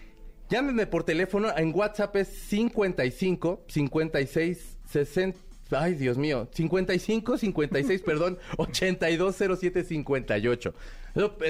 [0.48, 5.38] Llámenme por teléfono, en WhatsApp es 55 56 60.
[5.70, 6.48] Ay, Dios mío.
[6.52, 10.74] 55 56, perdón, 8207 58.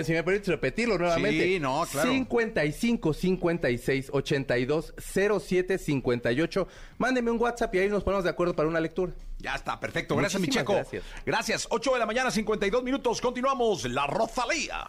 [0.02, 1.44] Si me permites repetirlo nuevamente.
[1.44, 2.10] Sí, no, claro.
[2.10, 6.68] 55 56 82 07 58.
[6.96, 9.12] Mándeme un WhatsApp y ahí nos ponemos de acuerdo para una lectura.
[9.38, 10.16] Ya está, perfecto.
[10.16, 10.74] Gracias, mi checo.
[10.74, 11.04] Gracias.
[11.26, 11.66] gracias.
[11.70, 13.20] 8 de la mañana, 52 minutos.
[13.20, 13.84] Continuamos.
[13.84, 14.88] La Rosalía.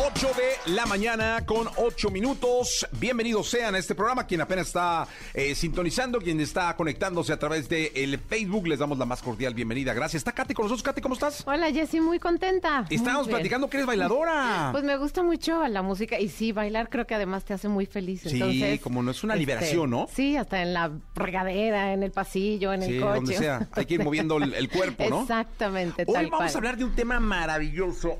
[0.00, 2.86] 8 de la mañana con 8 minutos.
[3.00, 4.28] Bienvenidos sean a este programa.
[4.28, 8.96] Quien apenas está eh, sintonizando, quien está conectándose a través de el Facebook, les damos
[8.96, 9.94] la más cordial bienvenida.
[9.94, 10.20] Gracias.
[10.20, 10.84] ¿Está Katy con nosotros?
[10.84, 11.42] Katy, ¿cómo estás?
[11.48, 12.86] Hola, Jessy, muy contenta.
[12.88, 14.68] Estábamos platicando que eres bailadora.
[14.70, 17.86] Pues me gusta mucho la música y sí, bailar creo que además te hace muy
[17.86, 18.22] feliz.
[18.22, 20.08] Sí, como no es una este, liberación, ¿no?
[20.14, 23.14] Sí, hasta en la regadera, en el pasillo, en el coche.
[23.14, 23.68] donde sea.
[23.72, 25.22] Hay que ir moviendo el, cuerpo, ¿no?
[25.22, 26.04] Exactamente.
[26.06, 28.16] Hoy vamos a hablar de un tema maravilloso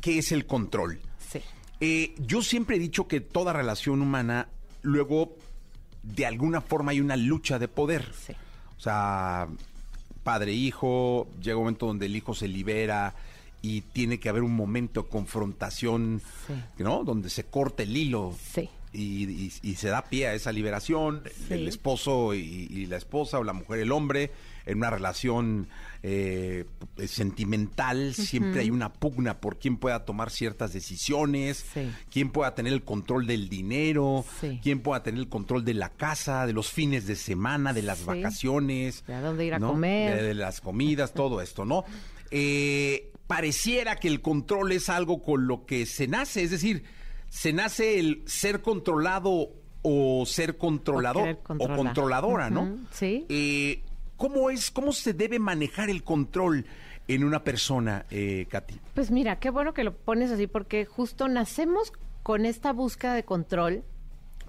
[0.00, 1.00] que es el control.
[1.80, 4.48] Eh, yo siempre he dicho que toda relación humana
[4.82, 5.36] luego
[6.02, 8.12] de alguna forma hay una lucha de poder.
[8.14, 8.34] Sí.
[8.76, 9.48] O sea,
[10.22, 13.14] padre-hijo, llega un momento donde el hijo se libera
[13.62, 16.22] y tiene que haber un momento de confrontación,
[16.78, 17.04] ¿no?
[17.04, 18.34] Donde se corta el hilo.
[18.54, 18.68] Sí.
[18.92, 23.38] Y, y- y se da pie a esa liberación, el esposo y, y la esposa
[23.38, 24.30] o la mujer, el hombre,
[24.66, 25.68] en una relación
[26.02, 26.64] eh,
[27.06, 31.64] sentimental, siempre hay una pugna por quién pueda tomar ciertas decisiones,
[32.10, 34.58] quién pueda tener el control del dinero, Sí.
[34.62, 37.98] quién pueda tener el control de la casa, de los fines de semana, de las
[37.98, 38.04] Sí.
[38.06, 39.04] vacaciones.
[39.06, 39.68] De a dónde ir a ¿no?
[39.72, 40.16] comer.
[40.16, 41.84] De, de las comidas, todo esto, ¿no?
[42.30, 46.82] Eh, pareciera que el control es algo con lo que se nace, es decir,
[47.30, 49.48] se nace el ser controlado
[49.82, 52.76] o ser controlador o, controladora, ¿no?
[52.90, 53.24] Sí.
[53.30, 53.82] Eh,
[54.16, 56.66] ¿Cómo es, cómo se debe manejar el control
[57.08, 58.78] en una persona, eh, Katy?
[58.94, 63.24] Pues mira, qué bueno que lo pones así, porque justo nacemos con esta búsqueda de
[63.24, 63.84] control,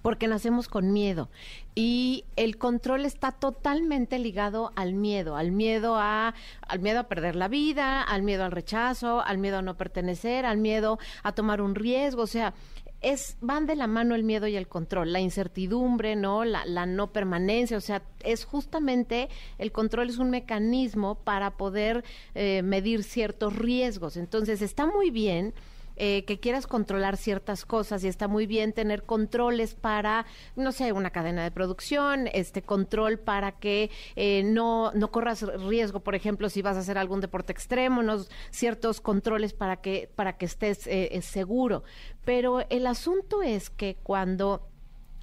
[0.02, 1.30] porque nacemos con miedo.
[1.76, 6.34] Y el control está totalmente ligado al miedo, al miedo a,
[6.68, 10.46] al miedo a perder la vida, al miedo al rechazo, al miedo a no pertenecer,
[10.46, 12.24] al miedo a tomar un riesgo.
[12.24, 12.54] O sea,
[13.02, 16.46] es, van de la mano el miedo y el control, la incertidumbre, ¿no?
[16.46, 22.04] La, la no permanencia, o sea, es justamente el control es un mecanismo para poder
[22.36, 24.18] eh, medir ciertos riesgos.
[24.18, 25.54] Entonces, está muy bien
[25.96, 30.26] eh, que quieras controlar ciertas cosas y está muy bien tener controles para,
[30.56, 36.00] no sé, una cadena de producción, este control para que eh, no, no corras riesgo,
[36.02, 38.18] por ejemplo, si vas a hacer algún deporte extremo, ¿no?
[38.50, 41.84] ciertos controles para que, para que estés eh, eh, seguro.
[42.26, 44.68] Pero el asunto es que cuando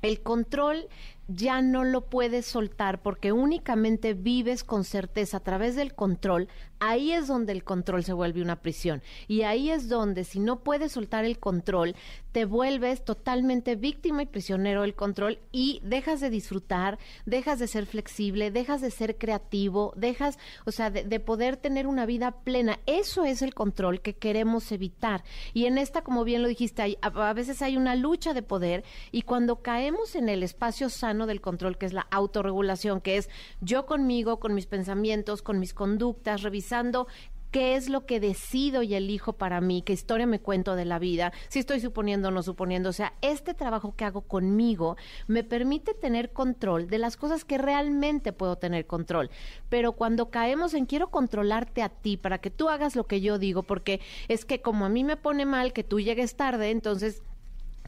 [0.03, 0.89] el control
[1.29, 6.49] ya no lo puedes soltar porque únicamente vives con certeza a través del control,
[6.81, 9.03] ahí es donde el control se vuelve una prisión.
[9.27, 11.95] Y ahí es donde si no puedes soltar el control,
[12.33, 17.87] te vuelves totalmente víctima y prisionero del control y dejas de disfrutar, dejas de ser
[17.87, 22.79] flexible, dejas de ser creativo, dejas, o sea, de, de poder tener una vida plena.
[22.87, 25.25] Eso es el control que queremos evitar.
[25.53, 28.43] Y en esta, como bien lo dijiste, hay- a, a veces hay una lucha de
[28.43, 33.17] poder y cuando caemos en el espacio sano del control, que es la autorregulación, que
[33.17, 33.29] es
[33.61, 37.07] yo conmigo, con mis pensamientos, con mis conductas, revisando
[37.51, 40.99] qué es lo que decido y elijo para mí, qué historia me cuento de la
[40.99, 42.91] vida, si estoy suponiendo o no suponiendo.
[42.91, 47.59] O sea, este trabajo que hago conmigo me permite tener control de las cosas que
[47.59, 49.31] realmente puedo tener control.
[49.69, 53.39] Pero cuando caemos en quiero controlarte a ti para que tú hagas lo que yo
[53.39, 57.23] digo, porque es que como a mí me pone mal que tú llegues tarde, entonces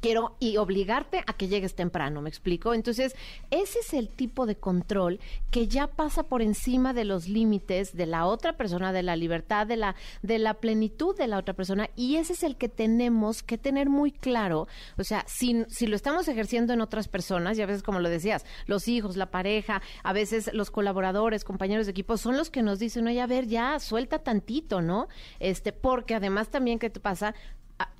[0.01, 2.75] quiero y obligarte a que llegues temprano, ¿me explico?
[2.75, 3.15] Entonces,
[3.51, 8.07] ese es el tipo de control que ya pasa por encima de los límites de
[8.07, 11.91] la otra persona, de la libertad, de la de la plenitud de la otra persona
[11.97, 15.97] y ese es el que tenemos que tener muy claro, o sea, si si lo
[15.97, 19.83] estamos ejerciendo en otras personas y a veces como lo decías, los hijos, la pareja,
[20.03, 23.47] a veces los colaboradores, compañeros de equipo son los que nos dicen, "Oye, a ver,
[23.47, 25.09] ya suelta tantito, ¿no?"
[25.39, 27.35] Este, porque además también qué te pasa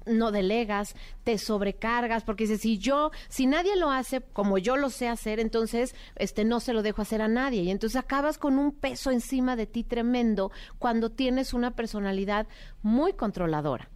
[0.07, 4.91] no delegas, te sobrecargas, porque dices, si yo, si nadie lo hace como yo lo
[4.91, 7.63] sé hacer, entonces este no se lo dejo hacer a nadie.
[7.63, 12.47] Y entonces acabas con un peso encima de ti tremendo cuando tienes una personalidad
[12.83, 13.89] muy controladora.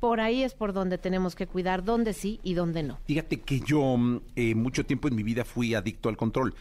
[0.00, 2.98] Por ahí es por donde tenemos que cuidar dónde sí y dónde no.
[3.06, 6.54] Fíjate que yo mm, eh, mucho tiempo en mi vida fui adicto al control.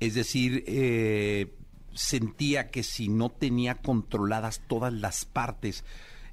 [0.00, 1.54] Es decir, eh,
[1.94, 5.84] sentía que si no tenía controladas todas las partes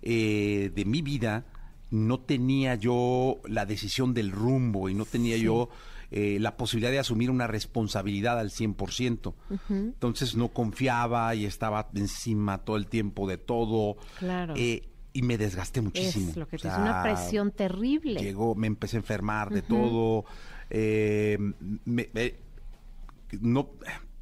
[0.01, 1.45] eh, de mi vida,
[1.89, 5.69] no tenía yo la decisión del rumbo y no tenía yo
[6.11, 9.33] eh, la posibilidad de asumir una responsabilidad al 100%.
[9.69, 13.97] Entonces no confiaba y estaba encima todo el tiempo de todo.
[14.19, 14.53] Claro.
[14.57, 16.29] Eh, y me desgasté muchísimo.
[16.29, 18.21] Es lo que O te es sea, una presión terrible.
[18.21, 20.25] Llegó, me empecé a enfermar de todo.
[20.69, 21.37] eh,
[21.85, 22.33] me- me-
[23.41, 23.69] no,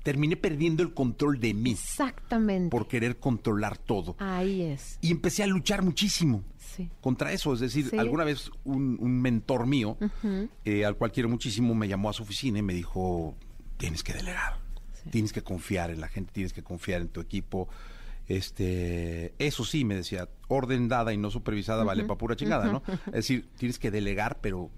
[0.06, 2.70] terminé perdiendo el control de mí Exactamente.
[2.70, 4.16] por querer controlar todo.
[4.20, 5.00] Ahí es.
[5.02, 6.92] Y empecé a luchar muchísimo Sí.
[7.02, 7.56] contra eso.
[7.56, 7.98] Es decir, Sí.
[7.98, 9.98] alguna vez un, un mentor mío,
[10.64, 13.36] eh, al cual quiero muchísimo, me llamó a su oficina y me dijo,
[13.78, 14.60] tienes que delegar,
[15.10, 17.68] tienes que confiar en la gente, tienes que confiar en tu equipo.
[18.28, 22.84] Este, eso sí, me decía, orden dada y no supervisada vale para pura chingada, ¿no?
[23.08, 24.70] Es decir, tienes que delegar, pero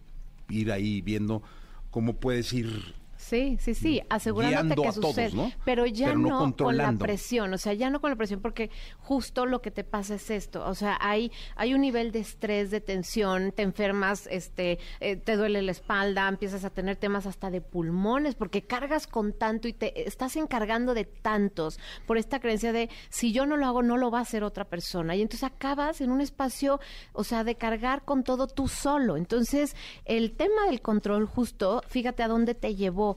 [0.50, 1.44] ir ahí viendo
[1.92, 2.96] cómo puedes ir
[3.28, 5.36] Sí, sí, sí, asegurándote guiando que todos, sucede.
[5.36, 5.52] ¿no?
[5.66, 8.40] Pero ya Pero no no, con la presión, o sea, ya no con la presión,
[8.40, 12.20] porque justo lo que te pasa es esto, o sea, hay, hay un nivel de
[12.20, 17.26] estrés, de tensión, te enfermas, este, eh, te duele la espalda, empiezas a tener temas
[17.26, 22.40] hasta de pulmones, porque cargas con tanto y te estás encargando de tantos por esta
[22.40, 25.18] creencia de si yo no lo hago, no lo va a hacer otra persona.
[25.18, 26.80] Y entonces acabas en un espacio,
[27.12, 29.18] o sea, de cargar con todo tú solo.
[29.18, 33.17] Entonces, el tema del control justo, fíjate a dónde te llevó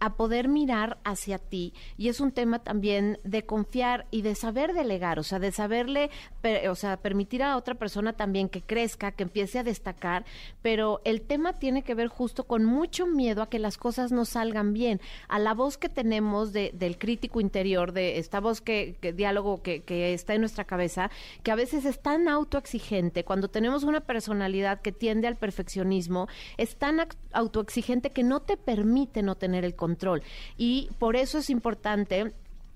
[0.00, 4.72] a poder mirar hacia ti y es un tema también de confiar y de saber
[4.72, 6.10] delegar, o sea, de saberle,
[6.68, 10.24] o sea, permitir a otra persona también que crezca, que empiece a destacar,
[10.62, 14.24] pero el tema tiene que ver justo con mucho miedo a que las cosas no
[14.24, 18.96] salgan bien, a la voz que tenemos de, del crítico interior, de esta voz que,
[19.14, 21.10] diálogo que, que está en nuestra cabeza,
[21.42, 26.76] que a veces es tan autoexigente, cuando tenemos una personalidad que tiende al perfeccionismo, es
[26.76, 29.87] tan autoexigente que no te permite no tener el control.
[30.56, 32.32] Y por eso es importante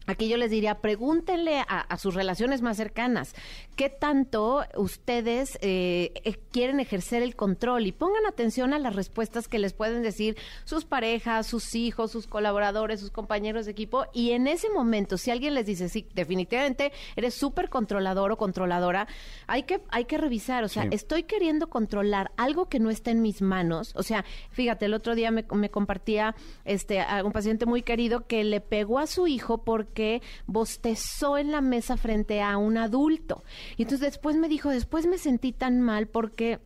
[0.07, 3.35] Aquí yo les diría, pregúntenle a, sus relaciones más cercanas
[3.77, 9.49] qué tanto ustedes eh, eh, quieren ejercer el control y pongan atención a las respuestas
[9.49, 14.07] que les pueden decir sus parejas, sus hijos, sus colaboradores, sus compañeros de equipo.
[14.13, 19.07] Y en ese momento, si alguien les dice, sí, definitivamente eres súper controlador o controladora,
[19.47, 23.23] hay que, hay que revisar, o sea, estoy queriendo controlar algo que no está en
[23.23, 23.93] mis manos.
[23.97, 26.35] O sea, fíjate, el otro día me, me compartía
[26.65, 31.39] este, a un paciente muy querido que le pegó a su hijo porque que bostezó
[31.39, 33.45] en la mesa frente a un adulto.
[33.77, 36.61] Y entonces después me dijo, después me sentí tan mal porque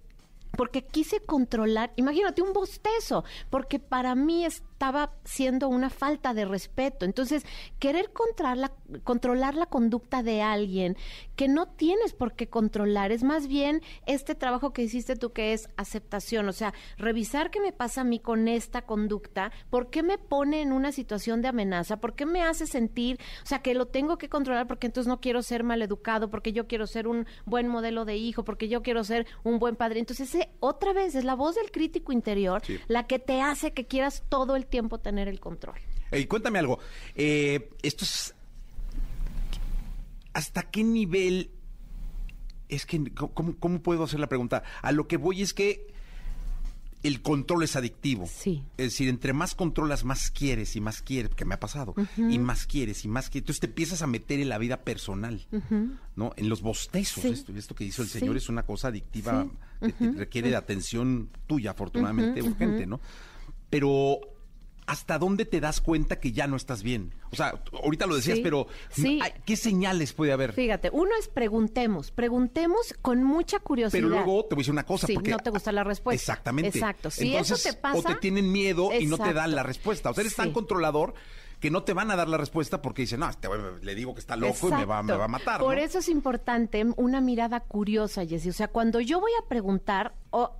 [0.56, 6.44] porque quise controlar, imagínate un bostezo, porque para mí es estaba siendo una falta de
[6.44, 7.06] respeto.
[7.06, 7.46] Entonces,
[7.78, 8.72] querer controlar la,
[9.04, 10.98] controlar la conducta de alguien
[11.34, 15.54] que no tienes por qué controlar, es más bien este trabajo que hiciste tú que
[15.54, 20.02] es aceptación, o sea, revisar qué me pasa a mí con esta conducta, por qué
[20.02, 23.74] me pone en una situación de amenaza, por qué me hace sentir, o sea, que
[23.74, 27.26] lo tengo que controlar porque entonces no quiero ser maleducado, porque yo quiero ser un
[27.46, 30.00] buen modelo de hijo, porque yo quiero ser un buen padre.
[30.00, 34.22] Entonces, otra vez es la voz del crítico interior la que te hace que quieras
[34.28, 35.78] todo el tiempo tener el control.
[36.12, 36.78] Y cuéntame algo.
[37.14, 38.34] Eh, esto es.
[40.32, 41.50] ¿Hasta qué nivel?
[42.68, 44.62] Es que, ¿cómo, puedo hacer la pregunta?
[44.82, 45.94] A lo que voy es que
[47.02, 48.26] el control es adictivo.
[48.26, 48.64] Sí.
[48.76, 52.38] Es decir, entre más controlas, más quieres y más quieres, que me ha pasado, y
[52.38, 53.44] más quieres y más quieres.
[53.44, 55.46] Entonces te empiezas a meter en la vida personal,
[56.16, 56.32] ¿no?
[56.36, 57.24] En los bostezos.
[57.24, 59.46] Esto, esto que hizo el señor es una cosa adictiva,
[59.80, 63.00] requiere de atención tuya, afortunadamente, urgente, ¿no?
[63.70, 64.35] Pero
[64.86, 67.14] ¿hasta dónde te das cuenta que ya no estás bien?
[67.30, 68.66] O sea, ahorita lo decías, pero
[69.44, 70.52] ¿qué señales puede haber?
[70.52, 73.98] Fíjate, uno es preguntemos, preguntemos con mucha curiosidad.
[73.98, 75.06] Pero luego te voy a decir una cosa.
[75.12, 76.32] porque, no te gusta la respuesta.
[76.32, 76.78] Exactamente.
[76.78, 77.10] Exacto.
[77.10, 77.98] Si eso te pasa.
[77.98, 80.10] O te tienen miedo y no te dan la respuesta.
[80.10, 81.14] O sea, eres tan controlador
[81.60, 83.48] que no te van a dar la respuesta porque dicen, no, este
[83.82, 85.60] le digo que está loco y me va, me va, a matar.
[85.60, 88.50] Por eso es importante una mirada curiosa, Jessy.
[88.50, 90.14] O sea, cuando yo voy a preguntar,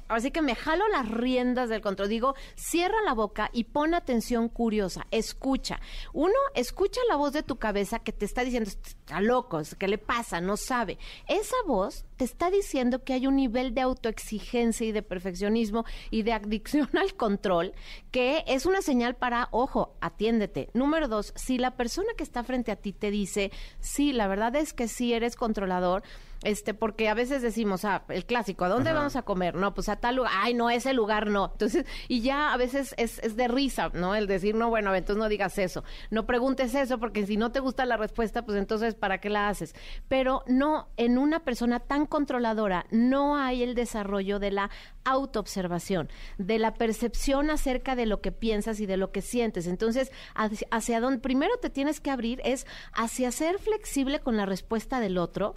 [0.08, 4.48] así que me jalo las riendas del control, digo, cierra la boca y pon atención
[4.48, 5.80] curiosa, escucha.
[6.12, 9.98] Uno, escucha la voz de tu cabeza que te está diciendo, está loco, ¿qué le
[9.98, 10.40] pasa?
[10.40, 10.98] No sabe.
[11.28, 16.22] Esa voz te está diciendo que hay un nivel de autoexigencia y de perfeccionismo y
[16.22, 17.72] de adicción al control
[18.10, 20.70] que es una señal para, ojo, atiéndete.
[20.74, 23.50] Número dos, si la persona que está frente a ti te dice,
[23.80, 26.02] sí, la verdad es que sí eres controlador,
[26.46, 29.56] este, porque a veces decimos, ah, el clásico, ¿a dónde vamos a comer?
[29.56, 31.50] No, pues a tal lugar, ay, no, ese lugar no.
[31.50, 34.14] Entonces, y ya a veces es, es de risa, ¿no?
[34.14, 37.58] El decir, no, bueno, entonces no digas eso, no preguntes eso, porque si no te
[37.58, 39.74] gusta la respuesta, pues entonces, ¿para qué la haces?
[40.06, 44.70] Pero no, en una persona tan controladora, no hay el desarrollo de la
[45.04, 49.66] autoobservación, de la percepción acerca de lo que piensas y de lo que sientes.
[49.66, 54.46] Entonces, hacia, hacia donde primero te tienes que abrir es hacia ser flexible con la
[54.46, 55.56] respuesta del otro,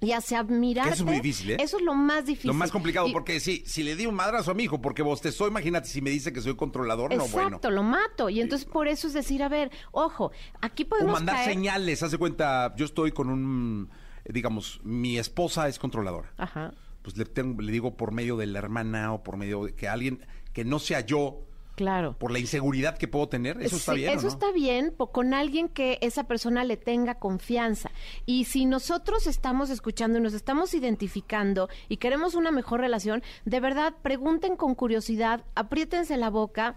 [0.00, 0.92] y hacia mirarte.
[0.92, 1.56] Eso es muy difícil, ¿eh?
[1.60, 2.48] Eso es lo más difícil.
[2.48, 5.48] Lo más complicado, porque si, si le di un madrazo a mi hijo porque bostezó,
[5.48, 7.48] imagínate si me dice que soy controlador, no bueno.
[7.48, 8.28] Exacto, lo mato.
[8.28, 11.12] Y entonces por eso es decir, a ver, ojo, aquí podemos.
[11.12, 13.90] O mandar señales, hace cuenta, yo estoy con un,
[14.28, 16.32] digamos, mi esposa es controladora.
[16.36, 16.72] Ajá.
[17.02, 19.88] Pues le, tengo, le digo por medio de la hermana o por medio de que
[19.88, 22.16] alguien que no sea yo Claro.
[22.18, 24.10] Por la inseguridad que puedo tener, eso está bien.
[24.10, 27.90] Eso está bien con alguien que esa persona le tenga confianza.
[28.24, 33.60] Y si nosotros estamos escuchando y nos estamos identificando y queremos una mejor relación, de
[33.60, 36.76] verdad pregunten con curiosidad, apriétense la boca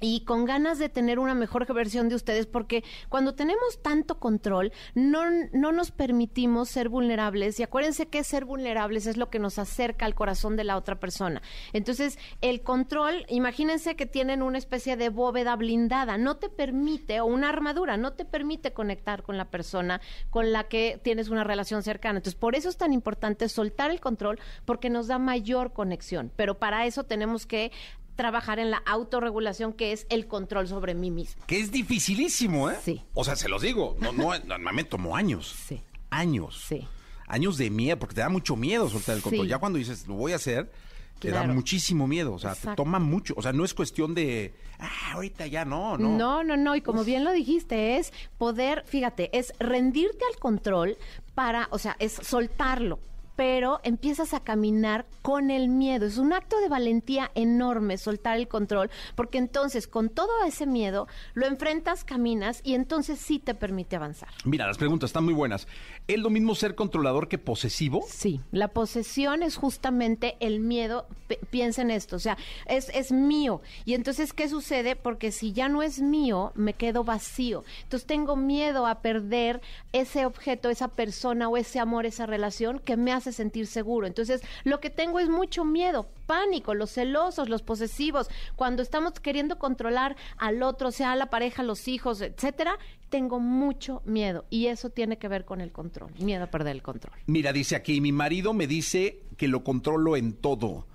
[0.00, 4.72] y con ganas de tener una mejor versión de ustedes, porque cuando tenemos tanto control,
[4.94, 7.58] no, no nos permitimos ser vulnerables.
[7.60, 11.00] Y acuérdense que ser vulnerables es lo que nos acerca al corazón de la otra
[11.00, 11.42] persona.
[11.72, 17.26] Entonces, el control, imagínense que tienen una especie de bóveda blindada, no te permite, o
[17.26, 21.82] una armadura, no te permite conectar con la persona con la que tienes una relación
[21.82, 22.18] cercana.
[22.18, 26.30] Entonces, por eso es tan importante soltar el control, porque nos da mayor conexión.
[26.36, 27.72] Pero para eso tenemos que
[28.16, 31.44] trabajar en la autorregulación, que es el control sobre mí mismo.
[31.46, 32.76] Que es dificilísimo, ¿eh?
[32.82, 33.02] Sí.
[33.14, 35.54] O sea, se los digo, no, no, normalmente tomó años.
[35.66, 35.82] Sí.
[36.10, 36.64] Años.
[36.66, 36.86] Sí.
[37.28, 39.46] Años de miedo, porque te da mucho miedo soltar el control.
[39.46, 40.70] Ya cuando dices, lo voy a hacer,
[41.18, 44.54] te da muchísimo miedo, o sea, te toma mucho, o sea, no es cuestión de,
[44.78, 46.10] ah, ahorita ya no, no.
[46.10, 46.76] No, no, no.
[46.76, 50.96] Y como bien lo dijiste, es poder, fíjate, es rendirte al control
[51.34, 52.98] para, o sea, es soltarlo.
[53.36, 56.06] Pero empiezas a caminar con el miedo.
[56.06, 61.06] Es un acto de valentía enorme soltar el control, porque entonces con todo ese miedo
[61.34, 64.28] lo enfrentas, caminas y entonces sí te permite avanzar.
[64.44, 65.68] Mira, las preguntas están muy buenas.
[66.08, 68.04] ¿Es lo mismo ser controlador que posesivo?
[68.08, 71.06] Sí, la posesión es justamente el miedo.
[71.28, 73.60] P- piensa en esto, o sea, es, es mío.
[73.84, 74.96] Y entonces, ¿qué sucede?
[74.96, 77.64] Porque si ya no es mío, me quedo vacío.
[77.82, 79.60] Entonces, tengo miedo a perder
[79.92, 84.06] ese objeto, esa persona o ese amor, esa relación que me hace sentir seguro.
[84.06, 88.28] Entonces, lo que tengo es mucho miedo, pánico, los celosos, los posesivos.
[88.56, 94.44] Cuando estamos queriendo controlar al otro, sea la pareja, los hijos, etcétera, tengo mucho miedo.
[94.50, 97.14] Y eso tiene que ver con el control, miedo a perder el control.
[97.26, 100.86] Mira, dice aquí, mi marido me dice que lo controlo en todo.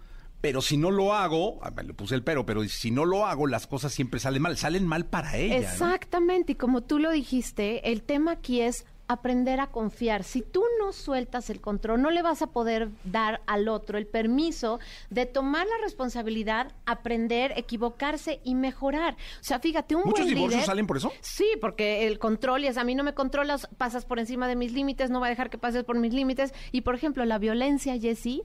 [0.42, 3.46] Pero si no lo hago, ah, le puse el pero, pero si no lo hago,
[3.46, 4.58] las cosas siempre salen mal.
[4.58, 5.56] Salen mal para ella.
[5.56, 5.62] ¿no?
[5.62, 10.24] Exactamente, y como tú lo dijiste, el tema aquí es aprender a confiar.
[10.24, 14.08] Si tú no sueltas el control, no le vas a poder dar al otro el
[14.08, 19.14] permiso de tomar la responsabilidad, aprender, equivocarse y mejorar.
[19.40, 21.12] O sea, fíjate, un ¿Muchos buen divorcios líder- salen por eso?
[21.22, 24.72] Sí, porque el control es a mí no me controlas, pasas por encima de mis
[24.74, 26.54] límites, no va a dejar que pases por mis límites.
[26.72, 28.44] Y por ejemplo, la violencia, Jessie,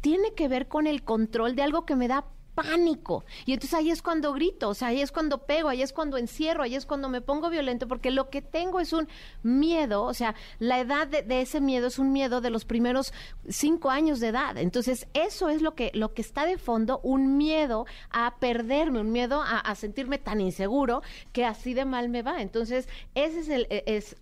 [0.00, 2.24] tiene que ver con el control de algo que me da
[2.62, 3.24] pánico.
[3.46, 6.16] Y entonces ahí es cuando grito, o sea, ahí es cuando pego, ahí es cuando
[6.16, 9.08] encierro, ahí es cuando me pongo violento, porque lo que tengo es un
[9.42, 13.12] miedo, o sea, la edad de, ese miedo es un miedo de los primeros
[13.48, 14.56] cinco años de edad.
[14.58, 19.12] Entonces, eso es lo que, lo que está de fondo, un miedo a perderme, un
[19.12, 21.02] miedo a, a sentirme tan inseguro
[21.32, 22.42] que así de mal me va.
[22.42, 23.66] Entonces, ese es el...
[23.70, 24.16] e, es,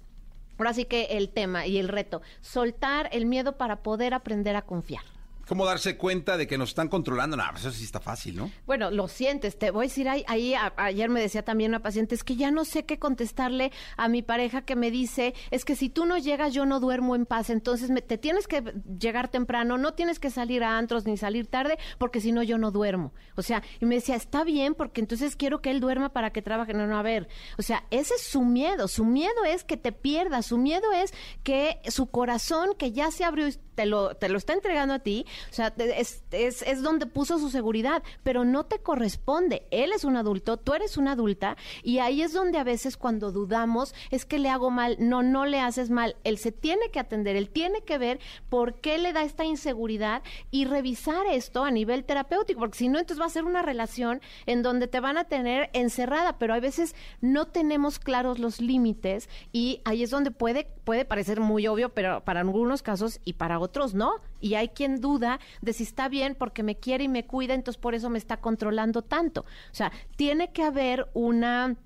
[0.59, 4.63] Ahora sí que el tema y el reto, soltar el miedo para poder aprender a
[4.63, 5.05] confiar.
[5.49, 7.37] ¿Cómo darse cuenta de que nos están controlando?
[7.37, 8.51] No, pues eso sí está fácil, ¿no?
[8.67, 12.15] Bueno, lo sientes, te voy a decir, ahí, ahí ayer me decía también una paciente,
[12.15, 15.75] es que ya no sé qué contestarle a mi pareja que me dice, es que
[15.75, 18.63] si tú no llegas yo no duermo en paz, entonces me- te tienes que
[19.01, 22.59] llegar temprano, no tienes que salir a antros ni salir tarde, porque si no yo
[22.59, 23.15] no duermo.
[23.37, 26.43] O sea, y me decía, está bien, porque entonces quiero que él duerma para que
[26.43, 26.75] trabaje.
[26.75, 27.27] No, no, a ver,
[27.57, 31.15] o sea, ese es su miedo, su miedo es que te pierdas, su miedo es
[31.43, 33.49] que su corazón que ya se abrió
[33.79, 37.39] te lo, te lo está entregando a ti, o sea, es, es, es donde puso
[37.39, 39.69] su seguridad, pero no te corresponde.
[39.71, 43.31] Él es un adulto, tú eres una adulta, y ahí es donde a veces cuando
[43.31, 44.97] dudamos es que le hago mal.
[44.99, 46.17] No, no le haces mal.
[46.25, 48.19] Él se tiene que atender, él tiene que ver
[48.49, 52.99] por qué le da esta inseguridad y revisar esto a nivel terapéutico, porque si no,
[52.99, 56.59] entonces va a ser una relación en donde te van a tener encerrada, pero a
[56.59, 61.91] veces no tenemos claros los límites y ahí es donde puede, puede parecer muy obvio,
[61.91, 64.23] pero para algunos casos y para otros no.
[64.41, 67.79] Y hay quien duda de si está bien porque me quiere y me cuida, entonces
[67.79, 69.43] por eso me está controlando tanto.
[69.43, 71.77] O sea, tiene que haber una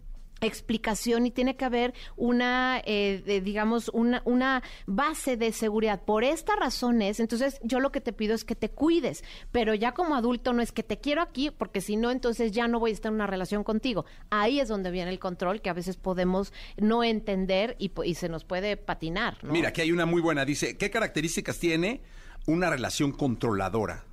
[0.47, 6.03] explicación y tiene que haber una, eh, digamos, una, una base de seguridad.
[6.03, 9.93] Por estas razones, entonces yo lo que te pido es que te cuides, pero ya
[9.93, 12.90] como adulto no es que te quiero aquí, porque si no, entonces ya no voy
[12.90, 14.05] a estar en una relación contigo.
[14.30, 18.45] Ahí es donde viene el control que a veces podemos no entender y, se nos
[18.45, 19.38] puede patinar.
[19.43, 20.45] Mira, aquí hay una muy buena.
[20.45, 22.03] Dice, ¿qué características tiene
[22.47, 24.05] una relación controladora?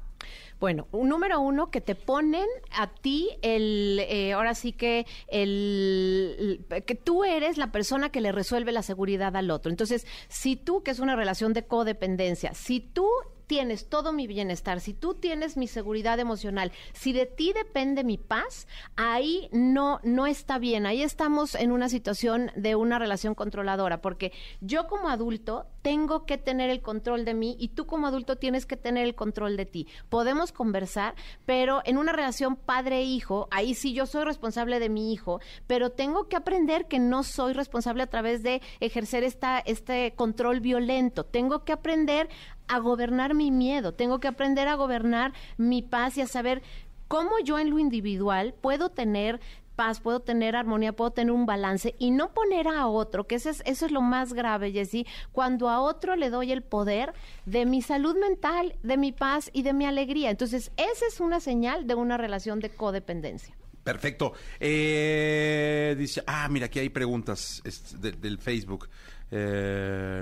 [0.60, 6.66] Bueno, un número uno, que te ponen a ti el, eh, ahora sí que el,
[6.70, 9.72] el- que tú eres la persona que le resuelve la seguridad al otro.
[9.72, 13.08] Entonces, si tú, que es una relación de codependencia, si tú
[13.48, 18.20] tienes todo mi bienestar, si tú tienes mi seguridad emocional, si de ti depende mi
[18.20, 20.86] paz, ahí no no está bien.
[20.86, 26.38] Ahí estamos en una situación de una relación controladora, porque yo como adulto tengo que
[26.38, 29.66] tener el control de mí y tú como adulto tienes que tener el control de
[29.66, 29.88] ti.
[30.10, 31.16] Podemos conversar,
[31.46, 36.28] pero en una relación padre-hijo, ahí sí yo soy responsable de mi hijo, pero tengo
[36.28, 41.24] que aprender que no soy responsable a través de ejercer esta este control violento.
[41.26, 42.30] Tengo que aprender
[42.68, 46.62] a gobernar mi miedo, tengo que aprender a gobernar mi paz y a saber
[47.10, 49.42] cómo yo en lo individual puedo tener
[49.80, 53.50] paz, puedo tener armonía, puedo tener un balance y no poner a otro, que eso
[53.50, 57.14] es, eso es lo más grave, Jessy, cuando a otro le doy el poder
[57.46, 60.32] de mi salud mental, de mi paz y de mi alegría.
[60.32, 63.56] Entonces, esa es una señal de una relación de codependencia.
[63.82, 64.34] Perfecto.
[64.60, 67.64] Eh, dice, ah, mira, aquí hay preguntas
[68.02, 68.90] del Facebook.
[69.32, 70.22] Eh,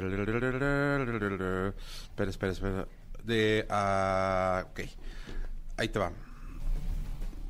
[2.11, 2.87] espera, espera, espera.
[3.23, 4.81] De, ah, ok.
[5.77, 6.26] Ahí te va.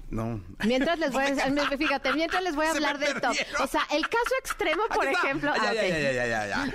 [0.10, 0.42] No.
[0.66, 3.30] Mientras les voy a, fíjate, mientras les voy a hablar de esto.
[3.62, 5.54] O sea, el caso extremo, por ejemplo.
[5.56, 6.74] Ya, ya, ya, ya, ya.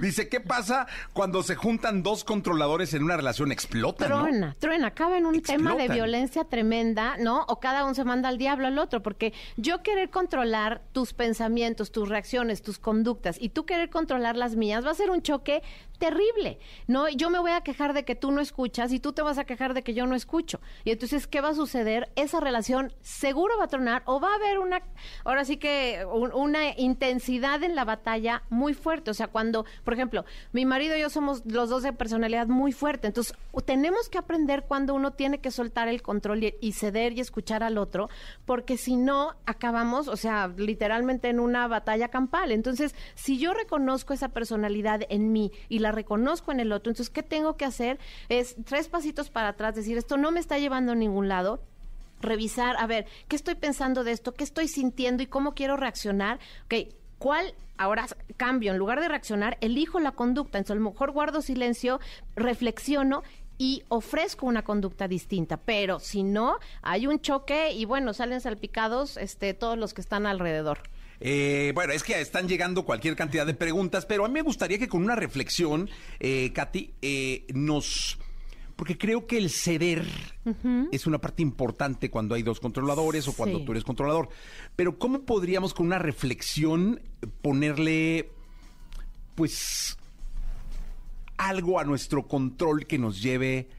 [0.00, 3.52] Dice, ¿qué pasa cuando se juntan dos controladores en una relación?
[3.52, 4.22] Explota, ¿no?
[4.22, 7.44] Truena, truena, acaba en un tema de violencia tremenda, ¿no?
[7.48, 11.92] O cada uno se manda al diablo al otro, porque yo querer controlar tus pensamientos,
[11.92, 15.62] tus reacciones, tus conductas, y tú querer controlar las mías, va a ser un choque
[16.04, 17.08] terrible, ¿no?
[17.08, 19.44] Yo me voy a quejar de que tú no escuchas y tú te vas a
[19.44, 20.60] quejar de que yo no escucho.
[20.84, 22.10] Y entonces, ¿qué va a suceder?
[22.14, 24.82] Esa relación seguro va a tronar o va a haber una,
[25.24, 29.10] ahora sí que un- una intensidad en la batalla muy fuerte.
[29.10, 32.72] O sea, cuando, por ejemplo, mi marido y yo somos los dos de personalidad muy
[32.72, 33.06] fuerte.
[33.06, 33.34] Entonces,
[33.64, 37.78] tenemos que aprender cuando uno tiene que soltar el control y ceder y escuchar al
[37.78, 38.10] otro,
[38.44, 42.52] porque si no, acabamos, o sea, literalmente en una batalla campal.
[42.52, 47.10] Entonces, si yo reconozco esa personalidad en mí y la reconozco en el otro, entonces,
[47.10, 47.98] ¿qué tengo que hacer?
[48.28, 51.60] Es tres pasitos para atrás, decir, esto no me está llevando a ningún lado
[52.20, 54.32] revisar, a ver, ¿qué estoy pensando de esto?
[54.32, 56.40] ¿Qué estoy sintiendo y cómo quiero reaccionar?
[56.64, 57.54] Ok, ¿cuál?
[57.76, 60.58] Ahora cambio, en lugar de reaccionar, elijo la conducta.
[60.58, 62.00] Entonces, a lo mejor guardo silencio,
[62.36, 63.22] reflexiono
[63.58, 65.56] y ofrezco una conducta distinta.
[65.56, 70.26] Pero si no, hay un choque y bueno, salen salpicados este, todos los que están
[70.26, 70.78] alrededor.
[71.26, 74.78] Eh, bueno, es que están llegando cualquier cantidad de preguntas, pero a mí me gustaría
[74.78, 75.88] que con una reflexión,
[76.20, 78.18] eh, Katy, eh, nos...
[78.76, 80.04] Porque creo que el ceder
[80.92, 83.64] es una parte importante cuando hay dos controladores o cuando Sí.
[83.64, 84.28] tú eres controlador.
[84.76, 87.00] Pero ¿cómo podríamos con una reflexión
[87.40, 88.30] ponerle,
[89.36, 89.96] pues,
[91.38, 93.74] algo a nuestro control que nos lleve a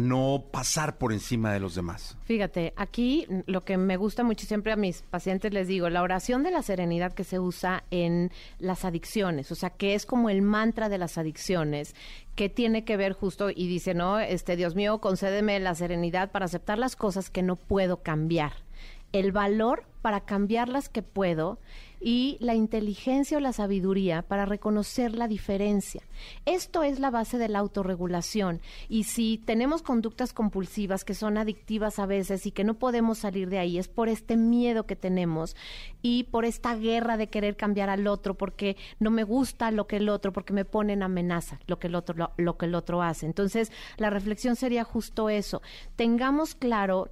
[0.00, 2.16] no pasar por encima de los demás?
[2.24, 6.42] Fíjate, aquí lo que me gusta mucho siempre a mis pacientes les digo, la oración
[6.42, 10.42] de la serenidad que se usa en las adicciones, o sea, que es como el
[10.42, 11.94] mantra de las adicciones,
[12.34, 16.46] que tiene que ver justo y dice, no, este Dios mío, concédeme la serenidad para
[16.46, 18.52] aceptar las cosas que no puedo cambiar,
[19.12, 21.58] el valor para cambiar las que puedo
[22.00, 26.00] y la inteligencia o la sabiduría para reconocer la diferencia.
[26.44, 31.98] Esto es la base de la autorregulación y si tenemos conductas compulsivas que son adictivas
[31.98, 35.56] a veces y que no podemos salir de ahí, es por este miedo que tenemos
[36.02, 39.96] y por esta guerra de querer cambiar al otro porque no me gusta lo que
[39.96, 42.76] el otro, porque me pone en amenaza lo que el otro, lo, lo que el
[42.76, 43.26] otro hace.
[43.26, 45.62] Entonces, la reflexión sería justo eso.
[45.96, 47.10] Tengamos claro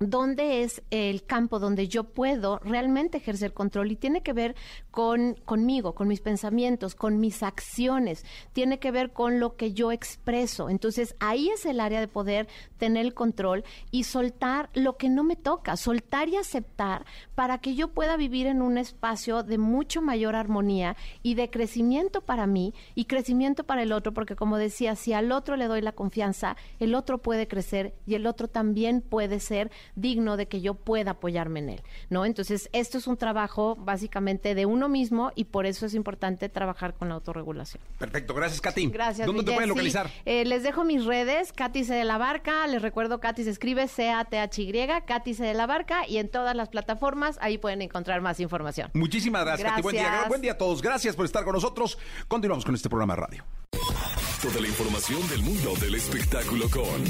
[0.00, 4.54] dónde es el campo donde yo puedo realmente ejercer control y tiene que ver
[4.90, 9.92] con conmigo, con mis pensamientos, con mis acciones, tiene que ver con lo que yo
[9.92, 10.70] expreso.
[10.70, 15.24] Entonces, ahí es el área de poder tener el control y soltar lo que no
[15.24, 20.02] me toca, soltar y aceptar para que yo pueda vivir en un espacio de mucho
[20.02, 24.96] mayor armonía y de crecimiento para mí y crecimiento para el otro, porque como decía,
[24.96, 29.00] si al otro le doy la confianza, el otro puede crecer y el otro también
[29.00, 29.70] puede ser
[30.00, 32.24] digno de que yo pueda apoyarme en él, ¿no?
[32.24, 36.94] Entonces, esto es un trabajo básicamente de uno mismo y por eso es importante trabajar
[36.94, 37.82] con la autorregulación.
[37.98, 38.88] Perfecto, gracias, Katy.
[38.88, 39.26] Gracias.
[39.26, 40.10] ¿Dónde te pueden localizar?
[40.24, 43.88] Eh, les dejo mis redes, Katy C de la Barca, les recuerdo Katy se escribe
[43.88, 48.40] C-A-T-H-Y, Katy C de la Barca y en todas las plataformas ahí pueden encontrar más
[48.40, 48.90] información.
[48.94, 49.82] Muchísimas gracias, Katy.
[49.82, 50.04] Buen día.
[50.04, 50.28] Gracias.
[50.28, 50.82] Buen día a todos.
[50.82, 51.98] Gracias por estar con nosotros.
[52.28, 53.57] Continuamos con este programa de radio.
[54.42, 57.04] Toda la información del mundo del espectáculo con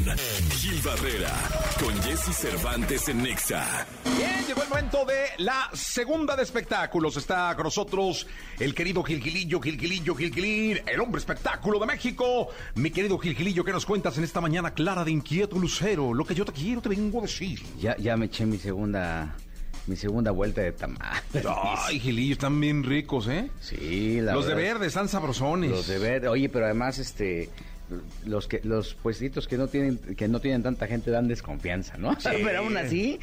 [0.51, 1.31] Gil Barrera,
[1.79, 3.87] con Jesse Cervantes en Nexa.
[4.17, 7.19] Bien, llegó el momento de la segunda de espectáculos.
[7.19, 8.27] Está con nosotros
[8.59, 12.49] el querido Gilgilillo, Gilgilillo, Gilgilín, el hombre espectáculo de México.
[12.77, 16.15] Mi querido Gilgilillo, ¿qué nos cuentas en esta mañana clara de inquieto lucero?
[16.15, 17.61] Lo que yo te quiero, te vengo a decir.
[17.79, 19.37] Ya, ya me eché mi segunda,
[19.89, 21.23] mi segunda vuelta de tamal.
[21.87, 23.51] Ay, Gilillo, están bien ricos, ¿eh?
[23.61, 25.71] Sí, la Los de verde están sabrosones.
[25.71, 26.29] Los de verde.
[26.29, 27.49] Oye, pero además, este,
[28.27, 32.17] los que, los puestitos que no tienen, que no tienen tanta gente dan desconfianza, ¿no?
[32.23, 33.19] pero aún así,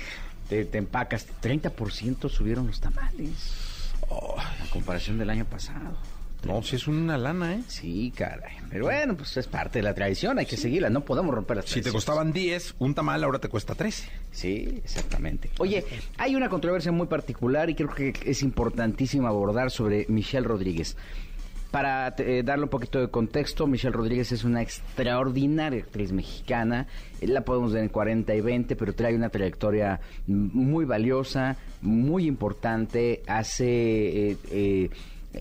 [0.50, 1.28] te, te empacas.
[1.42, 4.02] 30% subieron los tamales.
[4.10, 5.98] a comparación del año pasado.
[6.46, 7.62] No, si es una lana, ¿eh?
[7.68, 8.54] Sí, caray.
[8.70, 11.66] Pero bueno, pues es parte de la tradición, hay que seguirla, no podemos romper las
[11.66, 12.06] Si te tradiciones.
[12.06, 14.08] costaban 10, un tamal ahora te cuesta 13.
[14.32, 15.50] Sí, exactamente.
[15.58, 15.84] Oye,
[16.18, 20.96] hay una controversia muy particular y creo que es importantísimo abordar sobre Michelle Rodríguez.
[21.72, 26.88] Para eh, darle un poquito de contexto, Michelle Rodríguez es una extraordinaria actriz mexicana.
[27.20, 32.28] Eh, La podemos ver en 40 y 20, pero trae una trayectoria muy valiosa, muy
[32.28, 33.24] importante.
[33.28, 33.66] Hace
[34.32, 34.90] eh, eh,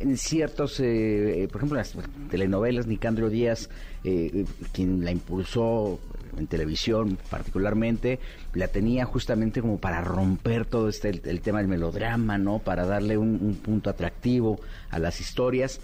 [0.01, 1.95] en ciertos, eh, eh, por ejemplo, las
[2.31, 3.69] telenovelas, Nicandro Díaz,
[4.05, 5.99] eh, eh, quien la impulsó
[6.37, 8.19] en televisión particularmente,
[8.55, 12.59] la tenía justamente como para romper todo este el, tema del melodrama, ¿no?
[12.59, 15.81] Para darle un, un punto atractivo a las historias.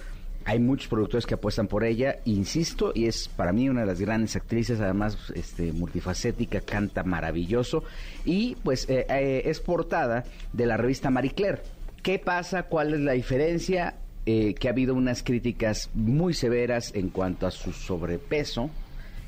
[0.46, 4.00] Hay muchos productores que apuestan por ella, insisto, y es para mí una de las
[4.00, 7.84] grandes actrices, además este, multifacética, canta maravilloso,
[8.24, 11.62] y pues eh, eh, es portada de la revista Marie Claire.
[12.02, 12.64] ¿Qué pasa?
[12.64, 13.94] ¿Cuál es la diferencia?
[14.26, 18.68] eh, que ha habido unas críticas muy severas en cuanto a su sobrepeso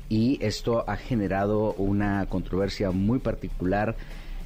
[0.07, 3.95] y esto ha generado una controversia muy particular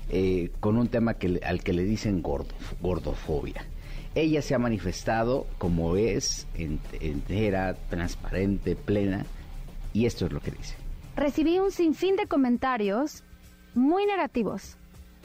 [0.09, 3.65] eh, con un tema que, al que le dicen gordo, gordofobia.
[4.15, 9.25] Ella se ha manifestado como es, ent- entera, transparente, plena,
[9.93, 10.75] y esto es lo que dice.
[11.17, 13.23] recibí un sinfín de comentarios
[13.75, 14.77] muy negativos.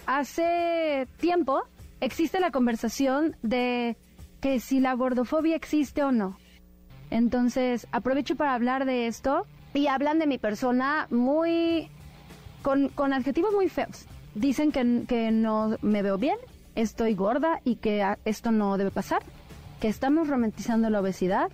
[0.05, 1.63] Hace tiempo
[2.03, 3.97] existe la conversación de
[4.41, 6.37] que si la gordofobia existe o no.
[7.11, 11.89] Entonces, aprovecho para hablar de esto y hablan de mi persona muy
[12.63, 14.07] con, con adjetivos muy feos.
[14.35, 16.37] Dicen que, que no me veo bien,
[16.75, 19.23] estoy gorda y que esto no debe pasar,
[19.81, 21.51] que estamos romantizando la obesidad.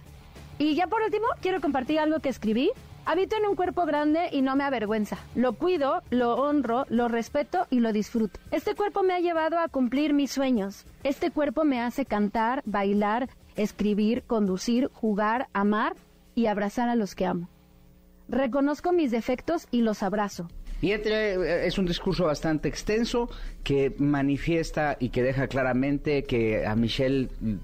[0.58, 2.70] Y ya por último, quiero compartir algo que escribí.
[3.08, 5.16] Habito en un cuerpo grande y no me avergüenza.
[5.34, 8.38] Lo cuido, lo honro, lo respeto y lo disfruto.
[8.50, 10.84] Este cuerpo me ha llevado a cumplir mis sueños.
[11.04, 15.94] Este cuerpo me hace cantar, bailar, escribir, conducir, jugar, amar
[16.34, 17.48] y abrazar a los que amo.
[18.28, 20.50] Reconozco mis defectos y los abrazo.
[20.82, 23.30] Y eh, es un discurso bastante extenso
[23.64, 27.54] que manifiesta y que deja claramente que a Michelle, mm,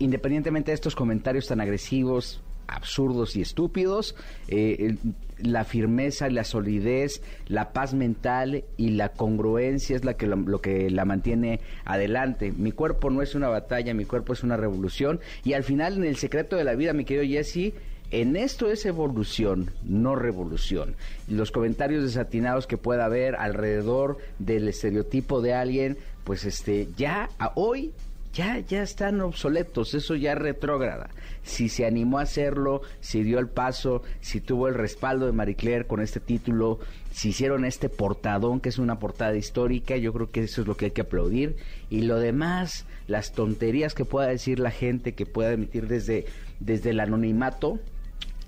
[0.00, 4.14] independientemente de estos comentarios tan agresivos, absurdos y estúpidos,
[4.48, 4.96] eh,
[5.38, 10.60] la firmeza, la solidez, la paz mental y la congruencia es la que lo, lo
[10.60, 12.52] que la mantiene adelante.
[12.52, 16.04] Mi cuerpo no es una batalla, mi cuerpo es una revolución y al final en
[16.04, 17.74] el secreto de la vida, mi querido Jesse,
[18.12, 20.96] en esto es evolución, no revolución.
[21.28, 27.52] Los comentarios desatinados que pueda haber alrededor del estereotipo de alguien, pues este, ya a
[27.54, 27.92] hoy
[28.32, 31.10] ya ya están obsoletos, eso ya retrógrada.
[31.42, 35.56] Si se animó a hacerlo, si dio el paso, si tuvo el respaldo de Marie
[35.56, 36.78] Claire con este título,
[37.10, 40.76] si hicieron este portadón que es una portada histórica, yo creo que eso es lo
[40.76, 41.56] que hay que aplaudir
[41.90, 46.26] y lo demás, las tonterías que pueda decir la gente que pueda emitir desde
[46.60, 47.80] desde el anonimato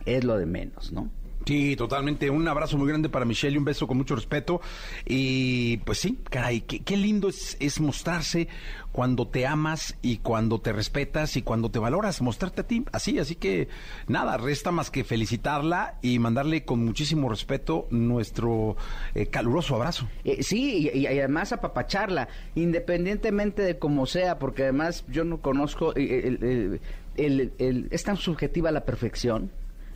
[0.06, 1.10] es lo de menos, ¿no?
[1.46, 2.30] Sí, totalmente.
[2.30, 4.62] Un abrazo muy grande para Michelle y un beso con mucho respeto.
[5.04, 8.48] Y pues sí, caray, qué, qué lindo es, mostrarse
[8.92, 13.18] cuando te amas y cuando te respetas y cuando te valoras, mostrarte a ti así.
[13.18, 13.68] Así que
[14.08, 18.76] nada, resta más que felicitarla y mandarle con muchísimo respeto nuestro
[19.14, 20.08] eh, caluroso abrazo.
[20.24, 25.94] Eh, sí, y, y además apapacharla, independientemente de cómo sea, porque además yo no conozco,
[25.96, 26.80] eh, el-
[27.16, 29.50] el- el- es tan subjetiva la perfección,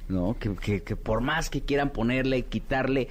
[0.08, 0.36] ¿no?
[0.38, 3.08] Que, que- que por más que quieran ponerle y quitarle,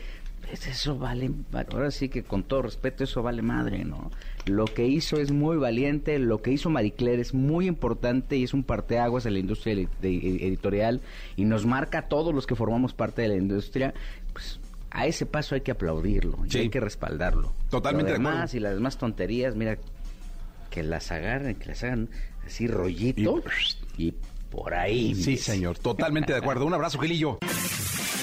[0.47, 1.29] pues eso vale,
[1.73, 4.11] ahora sí que con todo respeto, eso vale madre, ¿no?
[4.45, 8.43] Lo que hizo es muy valiente, lo que hizo Marie Claire es muy importante y
[8.45, 11.01] es un parteaguas en la industria de- editorial
[11.35, 13.93] y nos marca a todos los que formamos parte de la industria,
[14.31, 17.51] pues a ese paso hay que aplaudirlo y hay que respaldarlo.
[17.69, 19.77] Totalmente Lo de demás y las demás tonterías, mira,
[20.71, 22.07] que las agarren, que las hagan
[22.45, 23.43] así rollito
[23.97, 24.13] y,
[24.49, 25.15] por ahí.
[25.15, 26.65] Sí, señor, totalmente de acuerdo.
[26.65, 27.39] Un abrazo, Gilillo.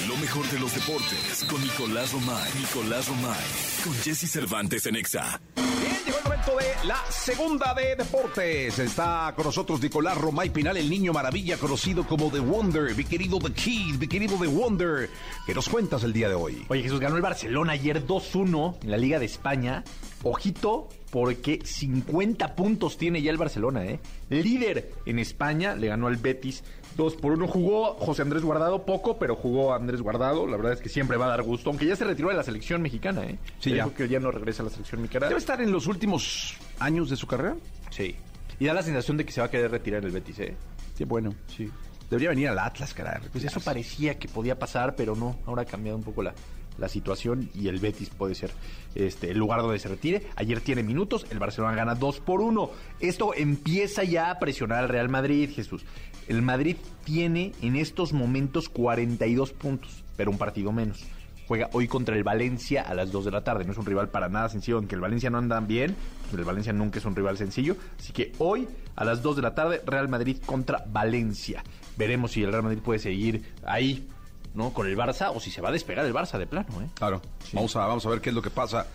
[0.09, 2.53] Lo mejor de los deportes con Nicolás Romay.
[2.59, 3.45] Nicolás Romay.
[3.83, 5.41] Con Jesse Cervantes en Exa.
[5.57, 6.04] Bien,
[6.53, 8.78] de la segunda de deportes.
[8.78, 12.95] Está con nosotros Nicolás Romay Pinal, el niño maravilla conocido como The Wonder.
[12.95, 15.09] Mi querido The Kid, mi querido The Wonder.
[15.47, 16.66] ¿Qué nos cuentas el día de hoy?
[16.68, 19.84] Oye, Jesús, ganó el Barcelona ayer 2-1 en la Liga de España.
[20.22, 24.01] Ojito, porque 50 puntos tiene ya el Barcelona, ¿eh?
[24.28, 26.62] Líder en España, le ganó al Betis
[26.97, 27.49] 2 por 1.
[27.49, 30.47] Jugó José Andrés Guardado poco, pero jugó Andrés Guardado.
[30.47, 32.42] La verdad es que siempre va a dar gusto, aunque ya se retiró de la
[32.42, 33.38] selección mexicana, ¿eh?
[33.59, 33.76] Sí, ya.
[33.76, 35.28] dijo que ya no regresa a la selección mexicana.
[35.28, 37.57] ¿Debe estar en los últimos años de su carrera?
[37.90, 38.16] Sí.
[38.59, 40.57] Y da la sensación de que se va a querer retirar el Betis, ¿eh?
[40.97, 41.34] Qué bueno.
[41.49, 41.70] Sí.
[42.09, 43.22] Debería venir al Atlas, caray.
[43.32, 45.36] Pues eso parecía que podía pasar, pero no.
[45.47, 46.34] Ahora ha cambiado un poco la,
[46.78, 48.51] la situación y el Betis puede ser
[48.95, 50.26] este, el lugar donde se retire.
[50.36, 52.70] Ayer tiene minutos, el Barcelona gana 2 por 1.
[53.01, 55.84] Esto empieza ya a presionar al Real Madrid, Jesús.
[56.29, 61.05] El Madrid tiene en estos momentos 42 puntos, pero un partido menos.
[61.47, 63.64] Juega hoy contra el Valencia a las 2 de la tarde.
[63.66, 65.95] No es un rival para nada sencillo, aunque el Valencia no andan bien.
[66.33, 67.77] El Valencia nunca es un rival sencillo.
[67.99, 68.66] Así que hoy
[68.97, 71.62] a las 2 de la tarde, Real Madrid contra Valencia.
[71.99, 74.09] Veremos si el Real Madrid puede seguir ahí,
[74.55, 74.72] ¿no?
[74.72, 76.89] Con el Barça o si se va a despegar el Barça de plano, ¿eh?
[76.95, 77.20] Claro.
[77.53, 78.87] Vamos, a, vamos a ver qué es lo que pasa.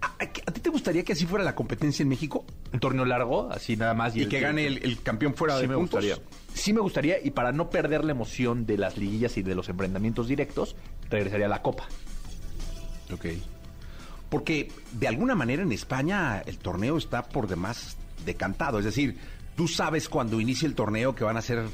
[0.00, 2.44] ¿A, a- a ti te gustaría que así fuera la competencia en México?
[2.72, 4.14] Un torneo largo, así nada más.
[4.14, 6.04] Y, que gane el, el campeón fuera sí de me puntos.
[6.04, 6.24] gustaría.
[6.58, 9.68] Sí me gustaría, y para no perder la emoción de las liguillas y de los
[9.68, 10.74] enfrentamientos directos,
[11.08, 11.86] regresaría a la Copa.
[13.12, 13.26] Ok.
[14.28, 17.96] Porque de alguna manera en España el torneo está por demás
[18.26, 18.78] decantado.
[18.78, 19.16] Es decir,
[19.56, 21.64] tú sabes cuando inicia el torneo que van a ser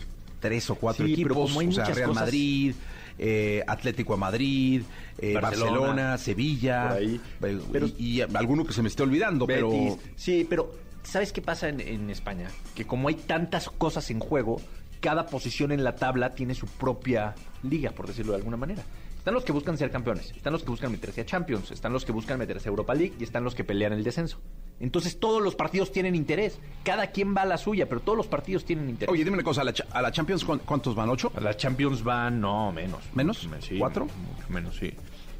[0.41, 1.49] tres o cuatro Sí, pero equipos.
[1.51, 2.74] como hay o sea, muchas Real cosas- Madrid,
[3.18, 4.82] eh, Atlético de Madrid,
[5.18, 6.89] eh, Barcelona, Barcelona, Sevilla.
[6.91, 7.20] por ahí.
[7.43, 9.64] eh, Pero- y, y alguno que se me esté olvidando, Betis.
[9.64, 9.99] pero...
[10.14, 10.72] Sí, pero
[11.05, 12.48] ¿Sabes qué pasa en, en España?
[12.74, 14.61] Que como hay tantas cosas en juego,
[15.00, 18.82] cada posición en la tabla tiene su propia liga, por decirlo de alguna manera.
[19.18, 22.05] Están los que buscan ser campeones, están los que buscan meterse a Champions, están los
[22.05, 24.38] que buscan meterse a Europa League y están los que pelean el descenso.
[24.80, 26.59] Entonces todos los partidos tienen interés.
[26.82, 29.11] Cada quien va a la suya, pero todos los partidos tienen interés.
[29.11, 31.09] Oye, dime una cosa, ¿a la, cha- a la Champions cuán- cuántos van?
[31.09, 31.32] ¿Ocho?
[31.36, 33.00] A la Champions van, no, menos.
[33.14, 33.48] ¿Menos?
[33.61, 34.05] Sí, ¿Cuatro?
[34.05, 34.92] Mucho menos, sí.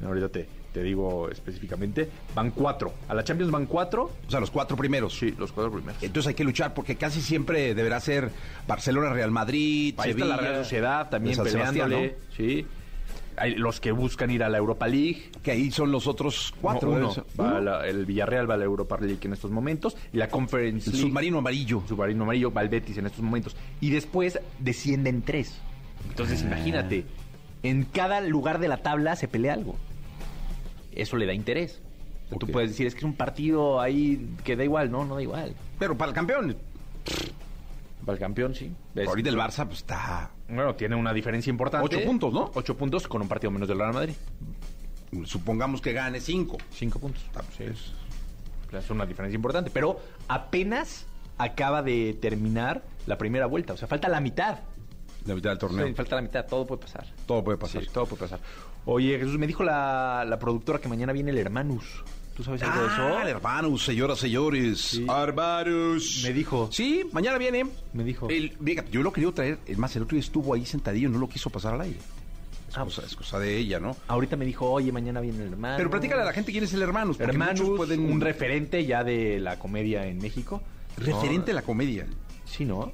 [0.03, 2.09] Ahorita te, te digo específicamente.
[2.35, 2.93] Van cuatro.
[3.07, 4.11] A la Champions van cuatro.
[4.27, 5.17] O sea, los cuatro primeros.
[5.17, 6.03] Sí, los cuatro primeros.
[6.03, 8.29] Entonces hay que luchar porque casi siempre deberá ser
[8.67, 12.17] Barcelona, Real Madrid, Ahí está la Real Sociedad también peleándole.
[12.35, 12.67] Sí.
[13.37, 15.31] Hay los que buscan ir a la Europa League.
[15.41, 16.89] Que ahí son los otros cuatro.
[16.99, 17.25] No, uno.
[17.39, 19.95] Va la- el Villarreal va a la Europa League en estos momentos.
[20.11, 21.83] Y la Conference El submarino amarillo.
[21.87, 23.55] submarino amarillo va al Betis en estos momentos.
[23.79, 25.57] Y después descienden tres.
[26.09, 26.47] Entonces Ah.
[26.47, 27.05] imagínate,
[27.63, 29.77] en cada lugar de la tabla se pelea algo.
[30.95, 31.81] Eso le da interés.
[32.25, 34.89] O sea, Tú puedes decir, es que es un partido ahí que da igual.
[34.91, 35.53] No, no da igual.
[35.77, 36.55] Pero para el campeón,
[38.05, 38.71] Para el campeón, sí.
[38.95, 40.29] Es- ahorita el Barça pues está...
[40.47, 41.85] Bueno, tiene una diferencia importante.
[41.95, 42.51] Ocho puntos, ¿no?
[42.53, 44.13] Ocho puntos con un partido menos del Real Madrid.
[45.25, 46.57] Supongamos que gane cinco.
[46.71, 47.23] Cinco puntos.
[47.35, 47.63] Ah, pues, Sí.
[47.63, 47.93] es-
[48.73, 49.71] Es una diferencia importante.
[49.71, 51.05] Pero apenas
[51.37, 53.71] acaba de terminar la primera vuelta.
[53.73, 54.59] O sea, falta la mitad.
[55.25, 55.87] La mitad del torneo.
[55.87, 56.45] Sí, falta la mitad.
[56.45, 57.05] Todo puede pasar.
[57.25, 57.83] Todo puede pasar.
[57.83, 58.39] Sí, todo puede pasar.
[58.85, 61.83] Oye, Jesús, me dijo la, la productora que mañana viene el Hermanus.
[62.35, 63.27] ¿Tú sabes algo de Ah, eso?
[63.29, 64.81] hermanos, señoras, señores.
[64.81, 65.05] Sí.
[65.09, 66.21] Hermanos.
[66.23, 66.69] Me dijo.
[66.71, 67.65] Sí, mañana viene.
[67.93, 68.27] Me dijo.
[68.29, 69.57] El, fíjate, yo lo quería traer.
[69.65, 71.97] Es más, el otro día estuvo ahí sentadillo, no lo quiso pasar al aire.
[72.69, 73.95] Es, Ah, cosa, es cosa de ella, ¿no?
[74.09, 75.77] Ahorita me dijo, oye, mañana viene el Hermanus.
[75.77, 77.15] Pero platícale a la gente quién es el Hermanos.
[77.17, 78.11] porque Hermanus, muchos pueden...
[78.11, 80.61] un referente ya de la comedia en México.
[80.97, 82.05] referente a No, la comedia.
[82.43, 82.91] Sí, ¿no?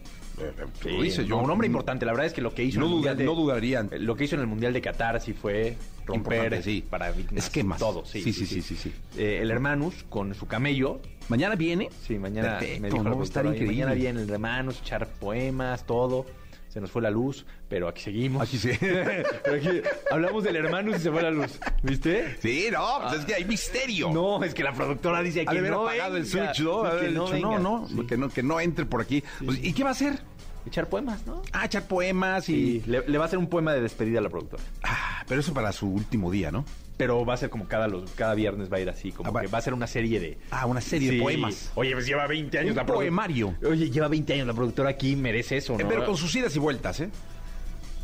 [0.81, 1.35] Tú Sí, lo dices, yo.
[1.37, 2.05] no, un hombre importante.
[2.05, 3.89] La verdad es que lo que hizo No en el duda- Mundial de- no dudarían.
[3.99, 6.83] Lo que hizo en el Mundial de Qatar sí fue romper sí.
[6.89, 7.43] paradigmas.
[7.45, 7.79] Esquemas.
[7.79, 8.21] Todo, sí.
[8.21, 8.93] Sí, sí, sí, sí, sí.
[9.17, 10.99] Eh, el Hermanus con su camello.
[11.29, 11.89] Mañana viene.
[12.05, 13.75] Sí, mañana Perfecto, me dijo no, estar productora, "Oye, increíble".
[13.85, 16.25] Mañana viene el Hermanus, echar poemas, todo.
[16.67, 18.41] Se nos fue la luz, pero aquí seguimos.
[18.43, 18.69] Aquí sí.
[18.79, 21.59] Pero aquí hablamos del Hermanus y se fue la luz.
[21.83, 22.37] ¿Viste?
[22.41, 24.09] Sí, no, pues es que hay misterio.
[24.13, 26.83] No, es que la productora dice que no apagado el venga, switch, ¿no?
[26.83, 27.59] Que no dicho, venga.
[27.59, 27.95] no, Sí.
[27.95, 29.21] no, que no, que no entre por aquí.
[29.45, 30.19] Pues, ¿Y qué va a hacer?
[30.66, 31.41] Echar poemas, ¿no?
[31.53, 32.53] Ah, echar poemas y...
[32.53, 34.62] Y le, le va a hacer un poema de despedida a la productora.
[34.84, 36.66] Ah, pero eso para su último día, ¿no?
[36.97, 39.34] Pero va a ser como cada, los, cada viernes va a ir así, como Ah,
[39.34, 40.38] va- que va a ser una serie de...
[40.51, 41.72] Ah, una serie de poemas.
[41.74, 43.55] Oye, pues lleva 20 años Un la produ- poemario.
[43.68, 45.89] Oye, lleva 20 años la productora aquí, merece eso, Eh, ¿no?
[45.89, 47.09] Pero con sus idas y vueltas, ¿eh?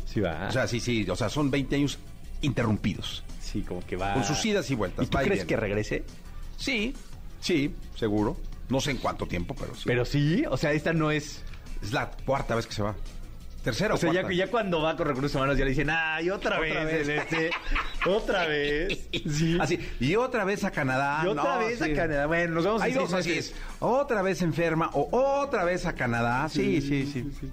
[0.06, 0.48] Sí va.
[0.48, 1.98] O sea, sí, sí, o sea, son 20 años
[2.42, 3.22] interrumpidos.
[3.40, 4.14] sí, como que va...
[4.14, 5.06] Con sus idas y vueltas.
[5.06, 6.02] ¿Y tú crees que regrese?
[6.56, 6.94] Sí,
[7.40, 8.36] sí, seguro.
[8.68, 9.82] No sé en cuánto tiempo, pero sí.
[9.86, 11.42] Pero sí, o sea, esta no es...
[11.82, 12.94] es la cuarta vez que se va.
[13.62, 16.58] Tercera O sea, ya, ya cuando va con recursos humanos ya le dicen, ay, otra,
[16.58, 17.50] Otra vez, este,
[18.06, 19.08] otra vez.
[19.28, 19.58] Sí.
[19.60, 21.22] Así, y otra vez a Canadá.
[21.24, 21.90] Y otra no, vez sí.
[21.90, 22.26] a Canadá.
[22.26, 23.50] Bueno, nos vamos Hay en dos seis así meses.
[23.50, 23.56] es.
[23.80, 26.48] Otra vez enferma o otra vez a Canadá.
[26.48, 27.50] Sí, sí, sí.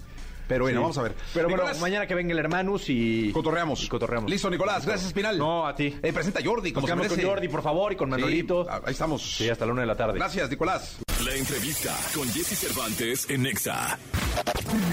[0.47, 0.81] Pero bueno, Sí.
[0.81, 1.15] vamos a ver.
[1.33, 3.31] Pero bueno, mañana que venga el Hermanus y...
[3.31, 3.83] cotorreamos.
[3.83, 4.29] Y cotorreamos.
[4.29, 4.85] Listo, Nicolás.
[4.85, 5.37] Gracias, Espinal.
[5.37, 5.95] No, a ti.
[6.01, 7.25] Eh, presenta a Jordi, Nos como se quedamos con.
[7.25, 8.63] Jordi, por favor, y con Manolito.
[8.65, 9.37] Sí, ahí estamos.
[9.37, 10.13] Sí, hasta la una de la tarde.
[10.19, 10.97] Gracias, Nicolás.
[11.23, 13.97] La entrevista con Jesse Cervantes en Nexa.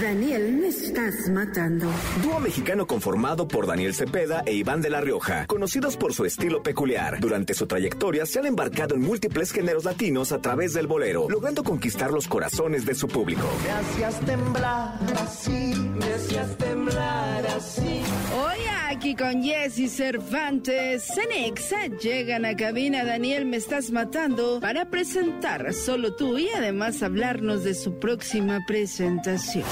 [0.01, 1.87] Daniel, me estás matando.
[2.23, 6.63] Dúo mexicano conformado por Daniel Cepeda e Iván de la Rioja, conocidos por su estilo
[6.63, 7.19] peculiar.
[7.19, 11.63] Durante su trayectoria se han embarcado en múltiples géneros latinos a través del bolero, logrando
[11.63, 13.47] conquistar los corazones de su público.
[13.63, 14.99] Me hacías temblar
[15.43, 18.01] así, me hacías temblar así.
[18.35, 25.73] Hoy aquí con Jesse Cervantes, Cenexa llegan a cabina Daniel Me Estás Matando para presentar
[25.73, 29.65] Solo Tú y además hablarnos de su próxima presentación.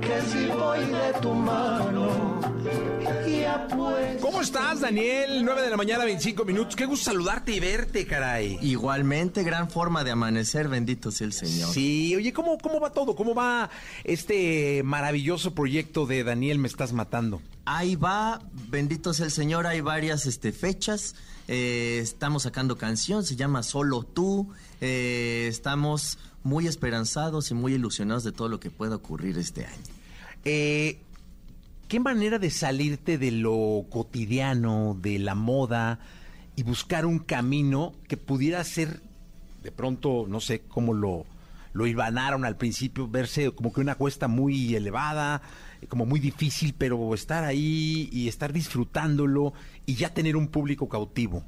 [0.00, 2.29] Que si voy de tu mano.
[4.20, 5.44] ¿Cómo estás, Daniel?
[5.44, 6.76] 9 de la mañana, 25 minutos.
[6.76, 8.58] Qué gusto saludarte y verte, caray.
[8.62, 11.72] Igualmente, gran forma de amanecer, bendito sea el Señor.
[11.72, 13.14] Sí, oye, ¿cómo, ¿cómo va todo?
[13.14, 13.70] ¿Cómo va
[14.04, 17.40] este maravilloso proyecto de Daniel Me Estás Matando?
[17.64, 21.14] Ahí va, bendito sea el Señor, hay varias este, fechas.
[21.48, 24.48] Eh, estamos sacando canción, se llama Solo tú.
[24.80, 29.82] Eh, estamos muy esperanzados y muy ilusionados de todo lo que pueda ocurrir este año.
[30.44, 30.98] Eh,
[31.90, 35.98] ¿Qué manera de salirte de lo cotidiano, de la moda
[36.54, 39.02] y buscar un camino que pudiera ser,
[39.64, 41.26] de pronto, no sé cómo lo,
[41.72, 45.42] lo hilvanaron al principio, verse como que una cuesta muy elevada,
[45.88, 49.52] como muy difícil, pero estar ahí y estar disfrutándolo
[49.84, 51.42] y ya tener un público cautivo?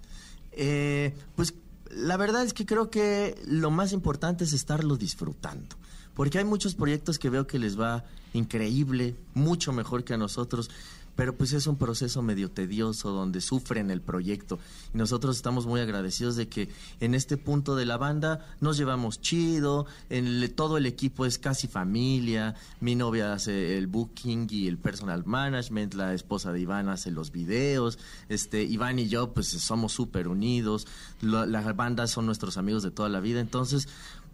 [0.51, 1.55] Eh, pues
[1.89, 5.77] la verdad es que creo que lo más importante es estarlo disfrutando.
[6.15, 8.05] Porque hay muchos proyectos que veo que les va
[8.35, 10.71] increíble, mucho mejor que a nosotros.
[11.15, 14.59] pero pues es un proceso medio tedioso donde sufren el proyecto.
[14.95, 19.21] Y nosotros estamos muy agradecidos de que en este punto de la banda nos llevamos
[19.21, 24.79] chido, el- todo el equipo es casi familia, mi novia hace el booking y el
[24.79, 27.99] personal management, la esposa de Iván hace los videos,
[28.31, 30.87] este Iván y yo pues somos súper unidos,
[31.21, 33.87] la, la banda son nuestros amigos de toda la vida, entonces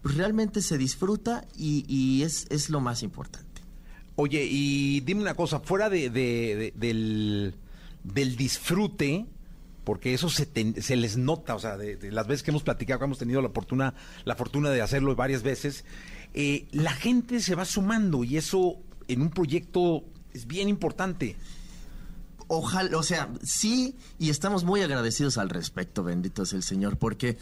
[0.05, 3.47] realmente se disfruta y, y es, es lo más importante.
[4.17, 7.55] Oye, y dime una cosa, fuera de, de- de- del,
[8.05, 9.27] del disfrute,
[9.85, 12.63] porque eso se, te- se les nota, o sea, de, de las veces que hemos
[12.63, 13.95] platicado, que hemos tenido la fortuna,
[14.25, 15.85] la fortuna de hacerlo varias veces,
[16.35, 18.77] eh, la gente se va sumando y eso
[19.07, 21.37] en un proyecto es bien importante.
[22.49, 27.37] Ojalá, o sea, sí, y estamos muy agradecidos al respecto, bendito es el Señor, porque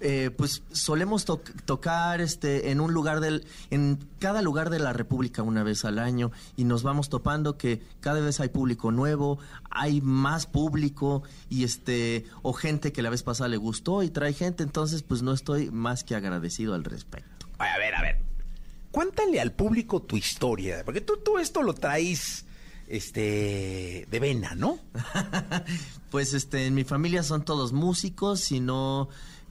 [0.00, 4.92] eh, pues solemos to- tocar este en un lugar del, en cada lugar de la
[4.92, 9.38] República una vez al año, y nos vamos topando que cada vez hay público nuevo,
[9.70, 14.32] hay más público, y este, o gente que la vez pasada le gustó y trae
[14.32, 17.46] gente, entonces pues no estoy más que agradecido al respecto.
[17.58, 18.18] A ver, a ver,
[18.90, 22.46] cuéntale al público tu historia, porque tú, tú esto lo traes
[22.88, 24.78] este de vena, ¿no?
[26.10, 29.08] Pues este, en mi familia son todos músicos, y no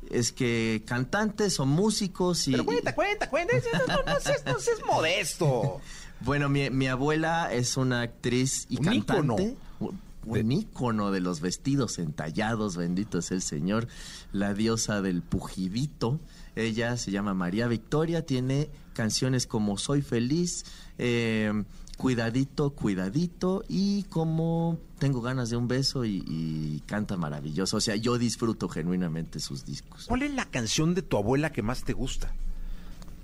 [0.09, 2.51] es que cantantes o músicos y...
[2.51, 3.53] Pero cuenta, cuenta, cuenta,
[3.87, 5.81] no, no, no seas, no seas modesto.
[6.21, 9.55] Bueno, mi, mi abuela es una actriz y Un cantante.
[9.79, 13.87] Un, un ícono de los vestidos entallados, bendito es el Señor,
[14.33, 16.19] la diosa del pujidito.
[16.55, 20.65] Ella se llama María Victoria, tiene canciones como Soy feliz,
[20.99, 21.63] eh,
[21.97, 27.77] Cuidadito, Cuidadito y como Tengo ganas de un beso y, y canta maravilloso.
[27.77, 30.05] O sea, yo disfruto genuinamente sus discos.
[30.07, 32.33] ¿Cuál es la canción de tu abuela que más te gusta?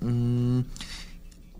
[0.02, 0.62] Mm,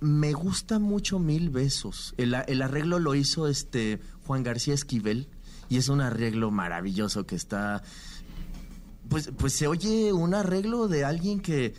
[0.02, 2.14] me gusta mucho Mil Besos.
[2.18, 5.28] El, el arreglo lo hizo este Juan García Esquivel
[5.70, 7.82] y es un arreglo maravilloso que está...
[9.10, 11.76] Pues, pues se oye un arreglo de alguien que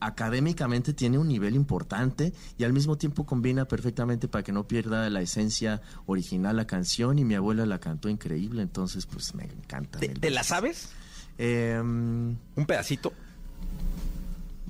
[0.00, 5.08] académicamente tiene un nivel importante y al mismo tiempo combina perfectamente para que no pierda
[5.10, 9.98] la esencia original la canción y mi abuela la cantó increíble, entonces pues me encanta.
[9.98, 10.90] ¿Te, te la sabes?
[11.38, 13.12] Em, ¿Un pedacito?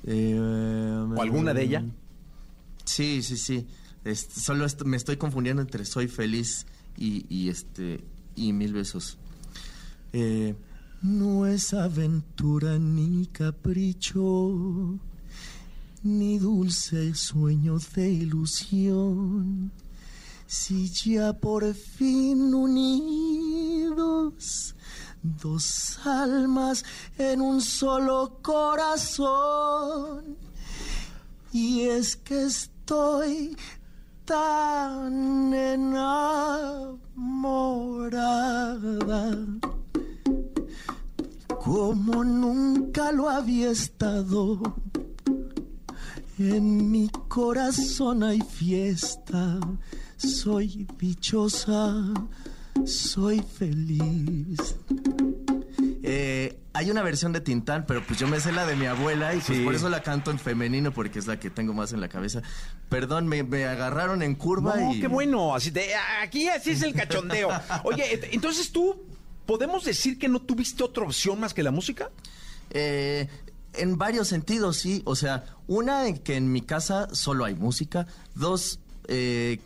[0.05, 1.85] Em, ¿O alguna de ella?
[2.85, 3.67] Sí, sí, sí.
[4.15, 6.65] Solo me estoy confundiendo entre soy feliz
[6.97, 8.03] y, y este
[8.35, 9.17] y mil besos.
[10.13, 10.55] Eh,
[11.01, 14.99] no es aventura ni capricho,
[16.03, 19.71] ni dulce sueño de ilusión.
[20.47, 23.55] Si ya por fin unidos,
[25.21, 26.83] dos almas
[27.17, 30.37] en un solo corazón.
[31.53, 33.55] Y es que estoy
[34.25, 36.31] tan enamorada
[41.63, 44.59] como nunca lo había estado.
[46.43, 49.59] En mi corazón hay fiesta,
[50.17, 51.93] soy dichosa,
[52.83, 54.75] soy feliz.
[56.03, 59.35] Eh, hay una versión de Tintán, pero pues yo me sé la de mi abuela
[59.35, 59.63] y pues Sí.
[59.63, 62.41] por eso la canto en femenino porque es la que tengo más en la cabeza.
[62.89, 64.99] Perdón, me, me agarraron en curva No, y...
[64.99, 65.53] qué bueno.
[65.53, 65.91] Así de,
[66.23, 67.49] aquí así es el cachondeo.
[67.83, 68.99] Oye, entonces tú,
[69.45, 72.09] ¿podemos decir que no tuviste otra opción más que la música?
[72.71, 73.27] Eh,
[73.73, 75.01] en varios sentidos, sí.
[75.05, 78.07] O sea, una, en que en mi casa solo hay música.
[78.35, 79.59] Dos, eh,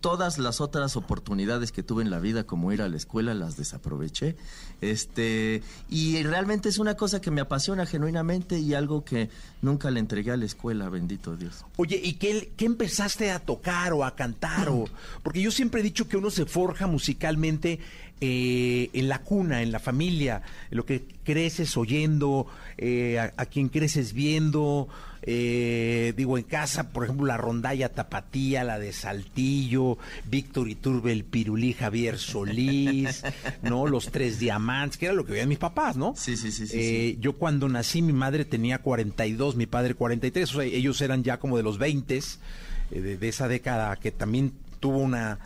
[0.00, 3.56] todas las otras oportunidades que tuve en la vida, como ir a la escuela, las
[3.56, 4.36] desaproveché.
[4.80, 9.30] Este, y realmente es una cosa que me apasiona genuinamente y algo que
[9.62, 11.64] nunca le entregué a la escuela, bendito Dios.
[11.76, 14.68] Oye, ¿y qué, qué empezaste a tocar o a cantar?
[14.68, 14.84] O,
[15.22, 17.80] porque yo siempre he dicho que uno se forja musicalmente
[18.20, 22.46] eh, en la cuna, en la familia, lo que creces oyendo,
[22.76, 24.88] eh, a, a quien creces viendo.
[25.22, 29.98] Eh, digo, en casa, por ejemplo, la rondalla Tapatía, la de Saltillo,
[30.28, 33.22] Víctor Iturbe, el Pirulí, Javier Solís,
[33.62, 33.86] ¿no?
[33.86, 36.14] Los Tres Diamantes, que era lo que veían mis papás, ¿no?
[36.16, 36.66] Sí, sí, sí.
[36.66, 37.18] sí, Eh, sí.
[37.20, 41.38] Yo cuando nací, mi madre tenía 42, mi padre 43, o sea, ellos eran ya
[41.38, 45.38] como de los 20, eh, de, de esa década que también tuvo una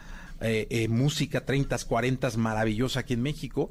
[0.43, 3.71] eh, eh, música 30, 40 maravillosa aquí en México,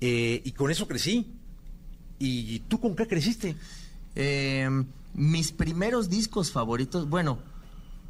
[0.00, 1.26] eh, y con eso crecí.
[2.22, 3.56] ¿Y tú con qué creciste?
[4.14, 4.68] Eh,
[5.14, 7.38] mis primeros discos favoritos, bueno,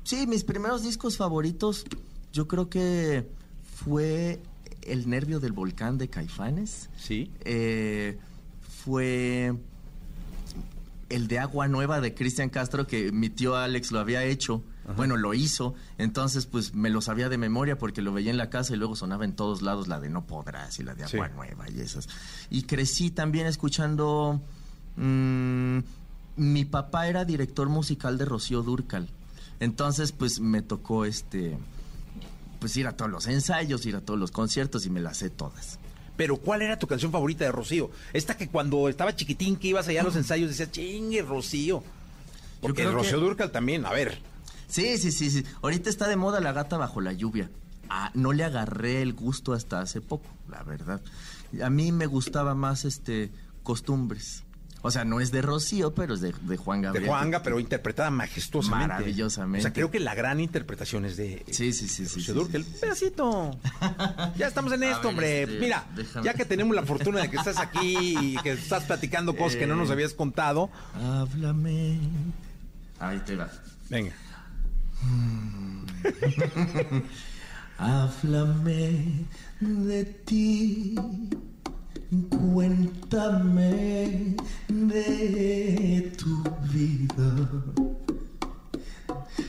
[0.04, 1.84] sí, mis primeros discos favoritos,
[2.32, 3.28] yo creo que
[3.76, 4.42] fue
[4.82, 6.88] El Nervio del Volcán de Caifanes.
[6.98, 7.30] Sí.
[7.44, 8.18] Eh,
[8.84, 9.54] fue
[11.08, 14.62] el de Agua Nueva de Cristian Castro, que mi tío Alex lo había hecho.
[14.96, 18.50] Bueno, lo hizo, entonces pues me lo sabía de memoria porque lo veía en la
[18.50, 21.28] casa y luego sonaba en todos lados la de No Podrás y la de Agua
[21.28, 21.34] Sí.
[21.36, 22.08] Nueva y esas.
[22.50, 24.42] Y crecí también escuchando...
[24.96, 25.78] mm,
[26.36, 29.08] mi papá era director musical de Rocío Durcal.
[29.60, 31.58] Entonces, pues me tocó este
[32.60, 35.30] pues ir a todos los ensayos, ir a todos los conciertos y me las sé
[35.30, 35.78] todas.
[36.16, 37.90] Pero ¿cuál era tu canción favorita de Rocío?
[38.12, 41.82] Esta que cuando estaba chiquitín que ibas allá a los ensayos decías, chingue, Rocío.
[42.60, 44.18] Porque Rocío que- Durcal también, a ver.
[44.66, 45.44] Sí, sí, sí, sí.
[45.62, 47.50] Ahorita está de moda la gata bajo la lluvia.
[47.88, 51.00] Ah, no le agarré el gusto hasta hace poco, la verdad.
[51.64, 53.32] A mí me gustaba más este
[53.62, 54.44] costumbres.
[54.82, 57.04] O sea, no es de Rocío, pero es de, de Juan Gabriel.
[57.04, 58.88] De Juanga, pero interpretada majestuosamente.
[58.94, 59.58] Maravillosamente.
[59.58, 62.20] O sea, creo que la gran interpretación es de Sí, sí, sí, sí.
[62.22, 62.78] Sí, sí, sí.
[62.80, 63.58] Pedacito.
[64.36, 65.42] Ya estamos en esto, ver, hombre.
[65.42, 66.24] este, Mira, déjame.
[66.24, 69.66] ya que tenemos la fortuna de que estás aquí y que estás platicando cosas que
[69.66, 69.92] no nos Eh.
[69.92, 70.70] habías contado.
[70.94, 71.98] Háblame.
[72.98, 73.50] Ahí te va.
[73.90, 74.12] Venga.
[77.78, 79.24] Háblame
[79.60, 80.94] de ti,
[82.28, 84.34] cuéntame
[84.68, 86.42] de tu
[86.72, 87.32] vida.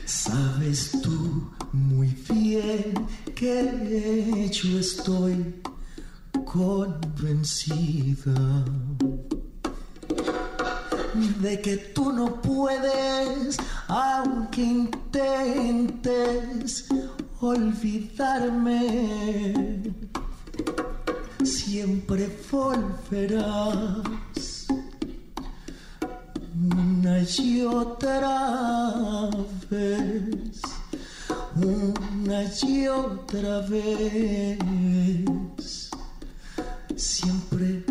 [0.06, 2.94] Sabes tú muy bien
[3.34, 5.56] que yo estoy
[6.44, 8.34] convencida
[11.40, 13.56] de que tú no puedes,
[13.88, 16.86] aunque intentes
[17.40, 18.80] olvidarme,
[21.44, 23.96] siempre volverás.
[26.54, 29.28] Una y otra
[29.70, 30.60] vez,
[31.56, 34.58] una y otra vez,
[36.96, 37.84] siempre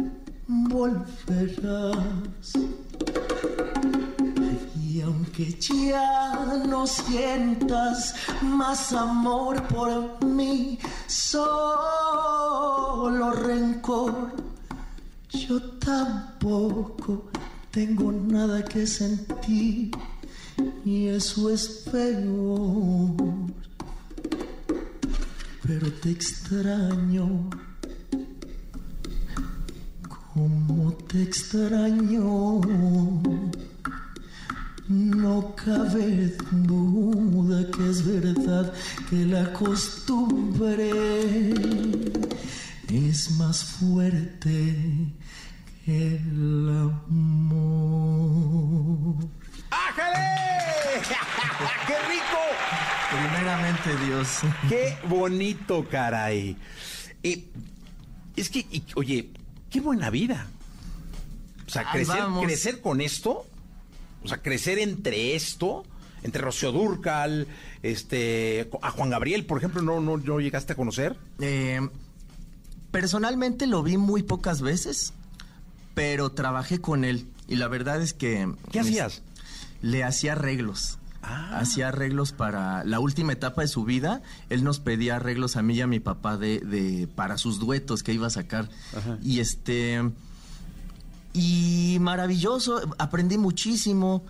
[0.48, 2.02] volverás.
[5.42, 8.14] Aunque ya no sientas
[8.44, 10.78] más amor por mí,
[11.08, 11.42] solo
[13.32, 14.36] rencor,
[15.32, 17.32] yo tampoco
[17.72, 19.90] tengo nada que sentir
[20.86, 23.16] y eso es peor.
[25.64, 27.50] Pero te extraño,
[30.08, 32.62] como te extraño.
[34.92, 38.74] No cabe duda que es verdad
[39.10, 40.92] que la costumbre
[42.90, 44.76] es más fuerte
[45.86, 46.70] que el
[47.92, 49.16] amor.
[49.70, 50.20] ¡Ájale!
[51.88, 52.42] ¡Qué rico!
[53.12, 54.40] Primeramente Dios.
[54.68, 56.58] ¡Qué bonito, caray!
[57.24, 57.46] Y
[58.36, 59.30] es que, y- oye,
[59.70, 60.48] qué buena vida.
[61.66, 62.44] O sea, Ahí crecer, vamos.
[62.46, 63.46] crecer con esto,
[64.24, 65.84] o sea, crecer entre esto,
[66.24, 67.48] entre Rocío Durcal,
[67.84, 71.18] este, a Juan Gabriel, por ejemplo, ¿no, no, no llegaste a conocer?
[71.40, 71.80] Eh,
[72.92, 75.14] personalmente lo vi muy pocas veces,
[75.94, 78.52] pero trabajé con él y la verdad es que...
[78.72, 79.22] ¿Qué hacías?
[79.82, 80.98] Le hacía arreglos.
[81.24, 84.24] Hacía arreglos para la última etapa de su vida.
[84.50, 88.02] Él nos pedía arreglos a mí y a mi papá de, de- para sus duetos
[88.02, 88.70] que iba a sacar.
[89.22, 90.02] Y este
[91.34, 94.24] y maravilloso, aprendí muchísimo.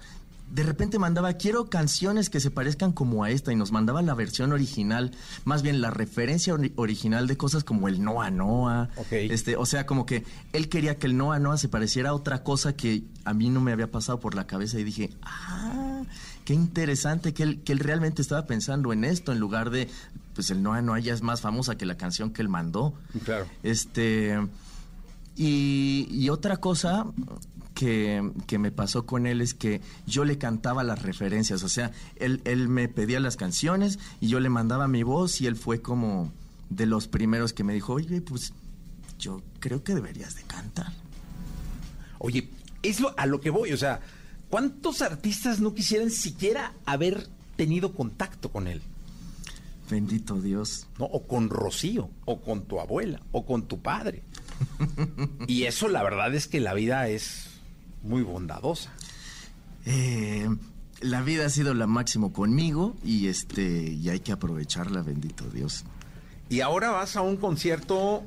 [0.54, 4.14] De repente mandaba, quiero canciones que se parezcan como a esta, y nos mandaba la
[4.14, 5.12] versión original,
[5.45, 8.89] más bien la referencia ori- original de cosas como el Noa Noa.
[9.12, 12.43] Este, o sea, como que él quería que el Noa Noa se pareciera a otra
[12.43, 16.02] cosa que a mí no me había pasado por la cabeza, y dije, ah,
[16.43, 19.89] qué interesante que él, que él realmente estaba pensando en esto, en lugar de,
[20.36, 22.93] pues el Noa Noa ya es más famosa que la canción que él mandó.
[23.24, 23.45] Claro.
[23.64, 24.38] Este.
[25.44, 27.08] Y, y otra cosa
[27.74, 31.64] que, que me pasó con él es que yo le cantaba las referencias.
[31.64, 35.48] O sea, él, él me pedía las canciones y yo le mandaba mi voz y
[35.48, 36.32] él fue como
[36.70, 38.54] de los primeros que me dijo, oye, pues
[39.18, 40.94] yo creo que deberías de cantar.
[42.20, 42.48] Oye,
[42.84, 44.00] es lo, a lo que voy, o sea,
[44.48, 48.84] ¿cuántos artistas no quisieran siquiera haber tenido contacto con él?
[49.89, 50.86] Bendito Dios.
[51.00, 51.06] ¿no?
[51.06, 54.22] O con Rocío, o con tu abuela, o con tu padre.
[55.47, 57.47] y eso la verdad es que la vida es
[58.03, 58.91] muy bondadosa.
[59.86, 60.47] Eh,
[61.01, 65.84] la vida ha sido la máximo conmigo y este y hay que aprovecharla, bendito Dios.
[66.49, 68.24] Y ahora vas a un concierto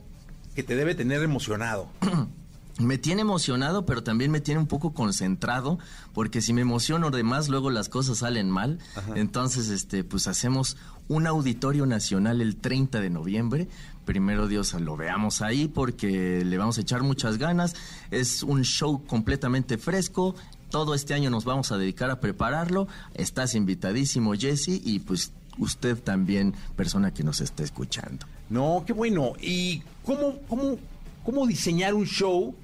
[0.55, 1.89] que te debe tener emocionado.
[2.79, 5.79] me tiene emocionado, pero también me tiene un poco concentrado,
[6.13, 8.79] porque si me emociono de más, luego las cosas salen mal.
[9.15, 10.77] Entonces, este, pues hacemos
[11.09, 13.69] un auditorio nacional el 30 de noviembre.
[14.05, 17.75] Primero Dios lo veamos ahí porque le vamos a echar muchas ganas.
[18.11, 20.35] Es un show completamente fresco.
[20.71, 22.87] Todo este año nos vamos a dedicar a prepararlo.
[23.15, 28.27] Estás invitadísimo, Jesse, y pues usted también, persona que nos está escuchando.
[28.51, 29.33] No, qué bueno.
[29.41, 30.79] ¿Y cómo, cómo,
[31.25, 32.55] cómo diseñar un show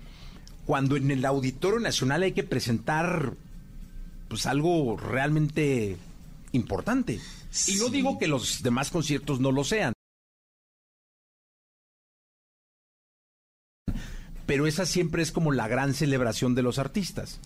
[0.66, 3.32] cuando en el Auditorio Nacional hay que presentar
[4.28, 5.96] pues algo realmente
[6.52, 7.20] importante?
[7.66, 9.92] Y no digo que los demás conciertos no lo sean.
[14.50, 17.38] Pero esa siempre es como la gran celebración de los artistas.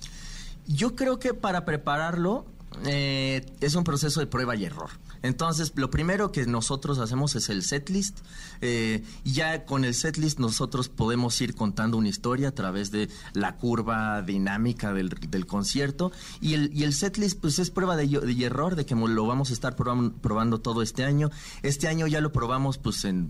[0.66, 2.46] Yo creo que para prepararlo
[2.86, 4.88] eh, es un proceso de prueba y error.
[5.20, 8.20] Entonces, lo primero que nosotros hacemos es el setlist.
[8.62, 13.57] Eh, ya con el setlist nosotros podemos ir contando una historia a través de la
[13.59, 16.11] curva dinámica del, concierto.
[16.40, 19.76] Y el, setlist, pues es prueba de, de error, de que lo vamos a estar
[19.76, 21.30] probando, probando todo este año.
[21.62, 23.28] Este año ya lo probamos, pues en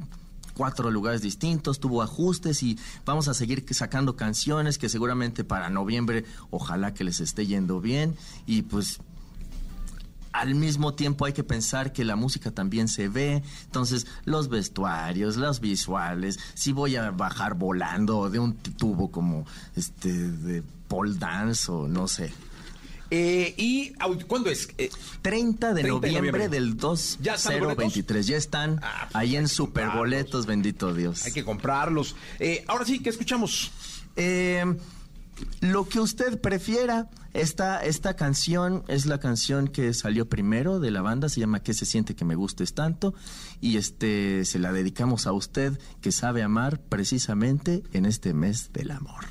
[0.55, 6.25] cuatro lugares distintos, tuvo ajustes y vamos a seguir sacando canciones que seguramente para noviembre
[6.51, 9.01] ojalá que les esté yendo bien y pues
[10.35, 15.37] al mismo tiempo hay que pensar que la música también se ve, entonces los vestuarios,
[15.37, 19.47] los visuales, si voy a bajar volando de un tubo como
[19.77, 22.33] este de pole dance o no sé.
[23.11, 23.93] Eh, ¿Y
[24.27, 24.69] cuándo es?
[24.79, 24.91] Eh,
[25.23, 26.49] 30 de 30 de noviembre, noviembre.
[26.49, 26.77] del
[27.23, 28.27] ¿Ya están los 2023.
[28.27, 31.25] Ya están Ah, pues ahí en Superboletos, bendito Dios.
[31.25, 32.17] Hay que comprarlos.
[32.39, 33.71] Eh, ahora sí, ¿qué escuchamos?
[34.17, 34.65] Eh,
[35.61, 37.09] lo que usted prefiera.
[37.33, 41.75] Esta, esta canción es la canción que salió primero de la banda, se llama ¿Qué
[41.75, 43.13] se siente que me gustes tanto?
[43.61, 48.93] Y este se la dedicamos a usted que sabe amar precisamente en este mes del
[48.93, 49.25] amor.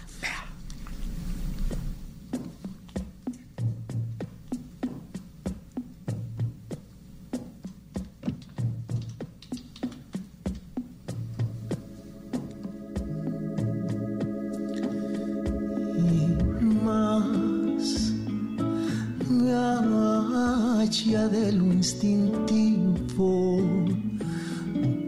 [21.24, 23.62] Allá de instintivo.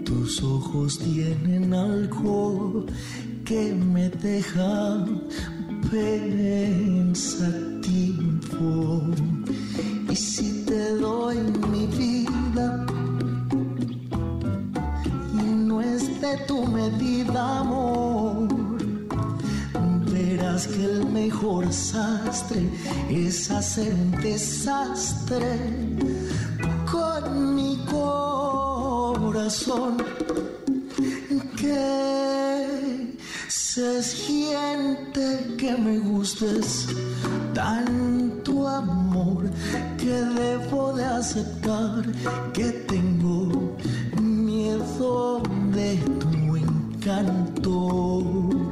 [0.05, 2.85] Tus ojos tienen algo
[3.43, 5.03] que me deja
[5.91, 7.41] pensativo.
[10.09, 11.37] Y si te doy
[11.71, 12.85] mi vida
[15.33, 18.14] y no es de tu medida, amor
[20.63, 22.69] que el mejor sastre
[23.09, 25.59] es hacer desastre
[26.89, 27.77] con mi
[29.11, 29.97] corazón.
[31.57, 33.17] Que
[33.49, 36.87] se siente que me gustes
[37.53, 39.49] tanto amor
[39.97, 42.05] que debo de aceptar
[42.53, 43.75] que tengo
[44.21, 45.43] miedo
[45.73, 48.64] de tu encanto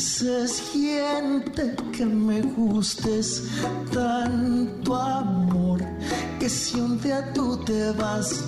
[0.00, 3.42] se siente que me gustes
[3.92, 5.80] tanto amor
[6.38, 8.42] que si un día tú te vas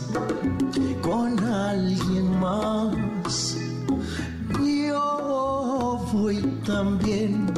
[1.03, 3.59] con alguien más.
[4.65, 7.53] Yo voy también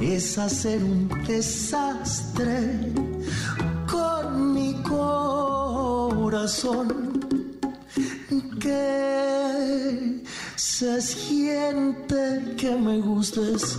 [0.00, 2.92] es hacer un desastre
[3.90, 6.42] con mi corazón
[8.60, 10.22] que
[10.56, 13.78] se siente que me gustes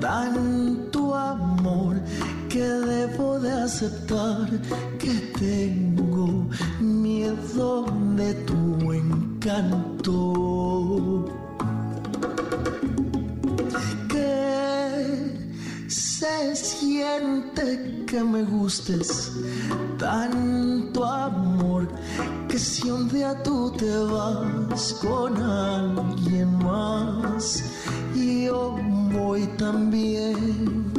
[0.00, 2.00] tanto amor
[2.48, 4.48] que debo de aceptar
[4.98, 6.48] que tengo
[6.80, 7.86] miedo
[8.16, 10.41] de tu encanto
[18.12, 19.32] que me gustes
[19.98, 21.88] tanto amor
[22.46, 27.64] que si un día tú te vas con alguien más
[28.14, 28.78] yo
[29.14, 30.92] voy también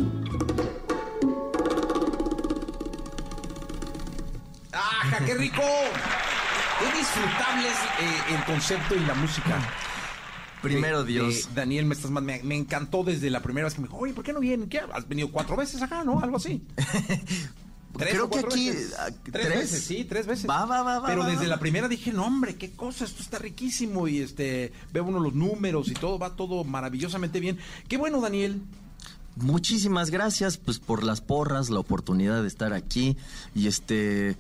[4.72, 5.62] ¡Ajá, qué rico!
[6.98, 9.83] disfrutables eh, el concepto y la música.
[10.64, 11.50] Primero de- Dios.
[11.50, 14.14] de Daniel, me, estás, me, me encantó desde la primera vez que me dijo, oye,
[14.14, 14.70] ¿por qué no vienen?
[14.70, 14.80] ¿Qué?
[14.94, 16.20] Has venido cuatro veces acá, ¿no?
[16.20, 16.64] Algo así.
[17.98, 18.96] ¿Tres Creo o que aquí, veces?
[18.98, 19.50] ah, Tres, ¿tres?
[19.50, 20.50] veces, sí, tres veces.
[20.50, 21.48] Va, va, va, va, Pero va, desde va.
[21.50, 24.08] la primera dije, no, hombre, qué cosa, esto está riquísimo.
[24.08, 27.60] Y este, veo uno los números y todo, va todo maravillosamente bien.
[27.88, 28.64] Qué bueno, Daniel.
[29.36, 33.18] Muchísimas gracias pues por las porras, la oportunidad de estar aquí
[33.56, 34.38] y este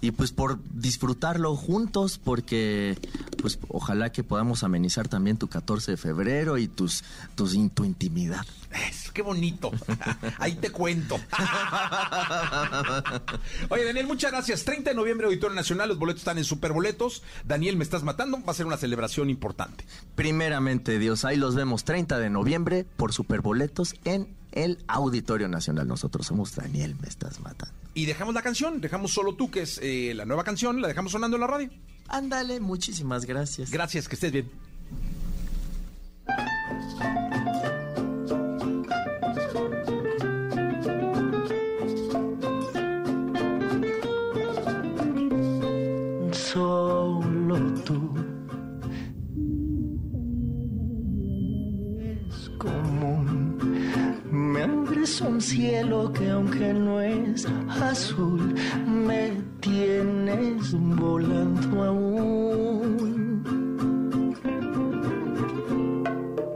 [0.00, 2.96] y pues por disfrutarlo juntos porque
[3.54, 7.04] pues ojalá que podamos amenizar también tu 14 de febrero y tus
[7.34, 8.44] tus in- tu intimidad.
[8.90, 9.70] Eso, qué bonito.
[10.38, 11.16] Ahí te cuento.
[13.68, 14.64] Oye, Daniel, muchas gracias.
[14.64, 15.88] 30 de noviembre, Auditorio Nacional.
[15.88, 17.22] Los boletos están en Superboletos.
[17.44, 18.42] Daniel, me estás matando.
[18.44, 19.84] Va a ser una celebración importante.
[20.14, 25.86] Primeramente Dios, ahí los vemos 30 de noviembre por Superboletos en el Auditorio Nacional.
[25.88, 27.74] Nosotros somos Daniel, me estás matando.
[27.94, 28.80] Y dejamos la canción.
[28.80, 30.80] Dejamos solo tú, que es eh, la nueva canción.
[30.82, 31.70] La dejamos sonando en la radio.
[32.08, 33.70] Ándale, muchísimas gracias.
[33.70, 34.50] Gracias, que estés bien.
[55.16, 57.46] Abres un cielo que aunque no es
[57.80, 58.54] azul,
[58.86, 63.42] me tienes volando aún.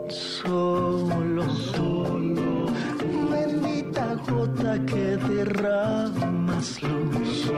[0.09, 2.05] Solo tú,
[3.31, 7.53] bendita gota que derramas luz,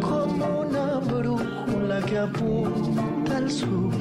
[0.00, 3.94] como una brújula que apunta al sur,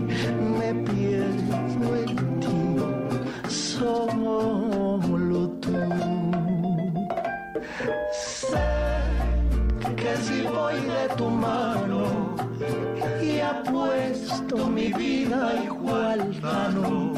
[0.59, 4.86] me pierdo en ti, solo
[10.81, 12.35] de tu mano
[13.23, 17.13] y apuesto mi vida igual gano,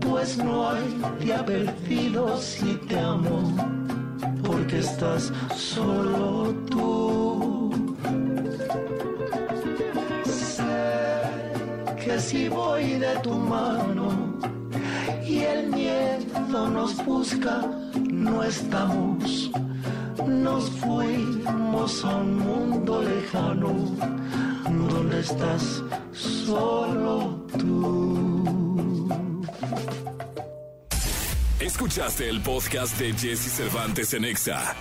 [0.00, 3.54] pues no hay día perdido si te amo,
[4.44, 7.70] porque estás solo tú.
[10.24, 10.62] Sé
[12.02, 14.08] que si voy de tu mano
[15.26, 17.60] y el miedo nos busca,
[18.10, 19.50] no estamos.
[20.26, 23.72] Nos fuimos a un mundo lejano
[24.64, 25.82] donde estás
[26.12, 29.10] solo tú.
[31.60, 34.74] Escuchaste el podcast de Jesse Cervantes en Exa.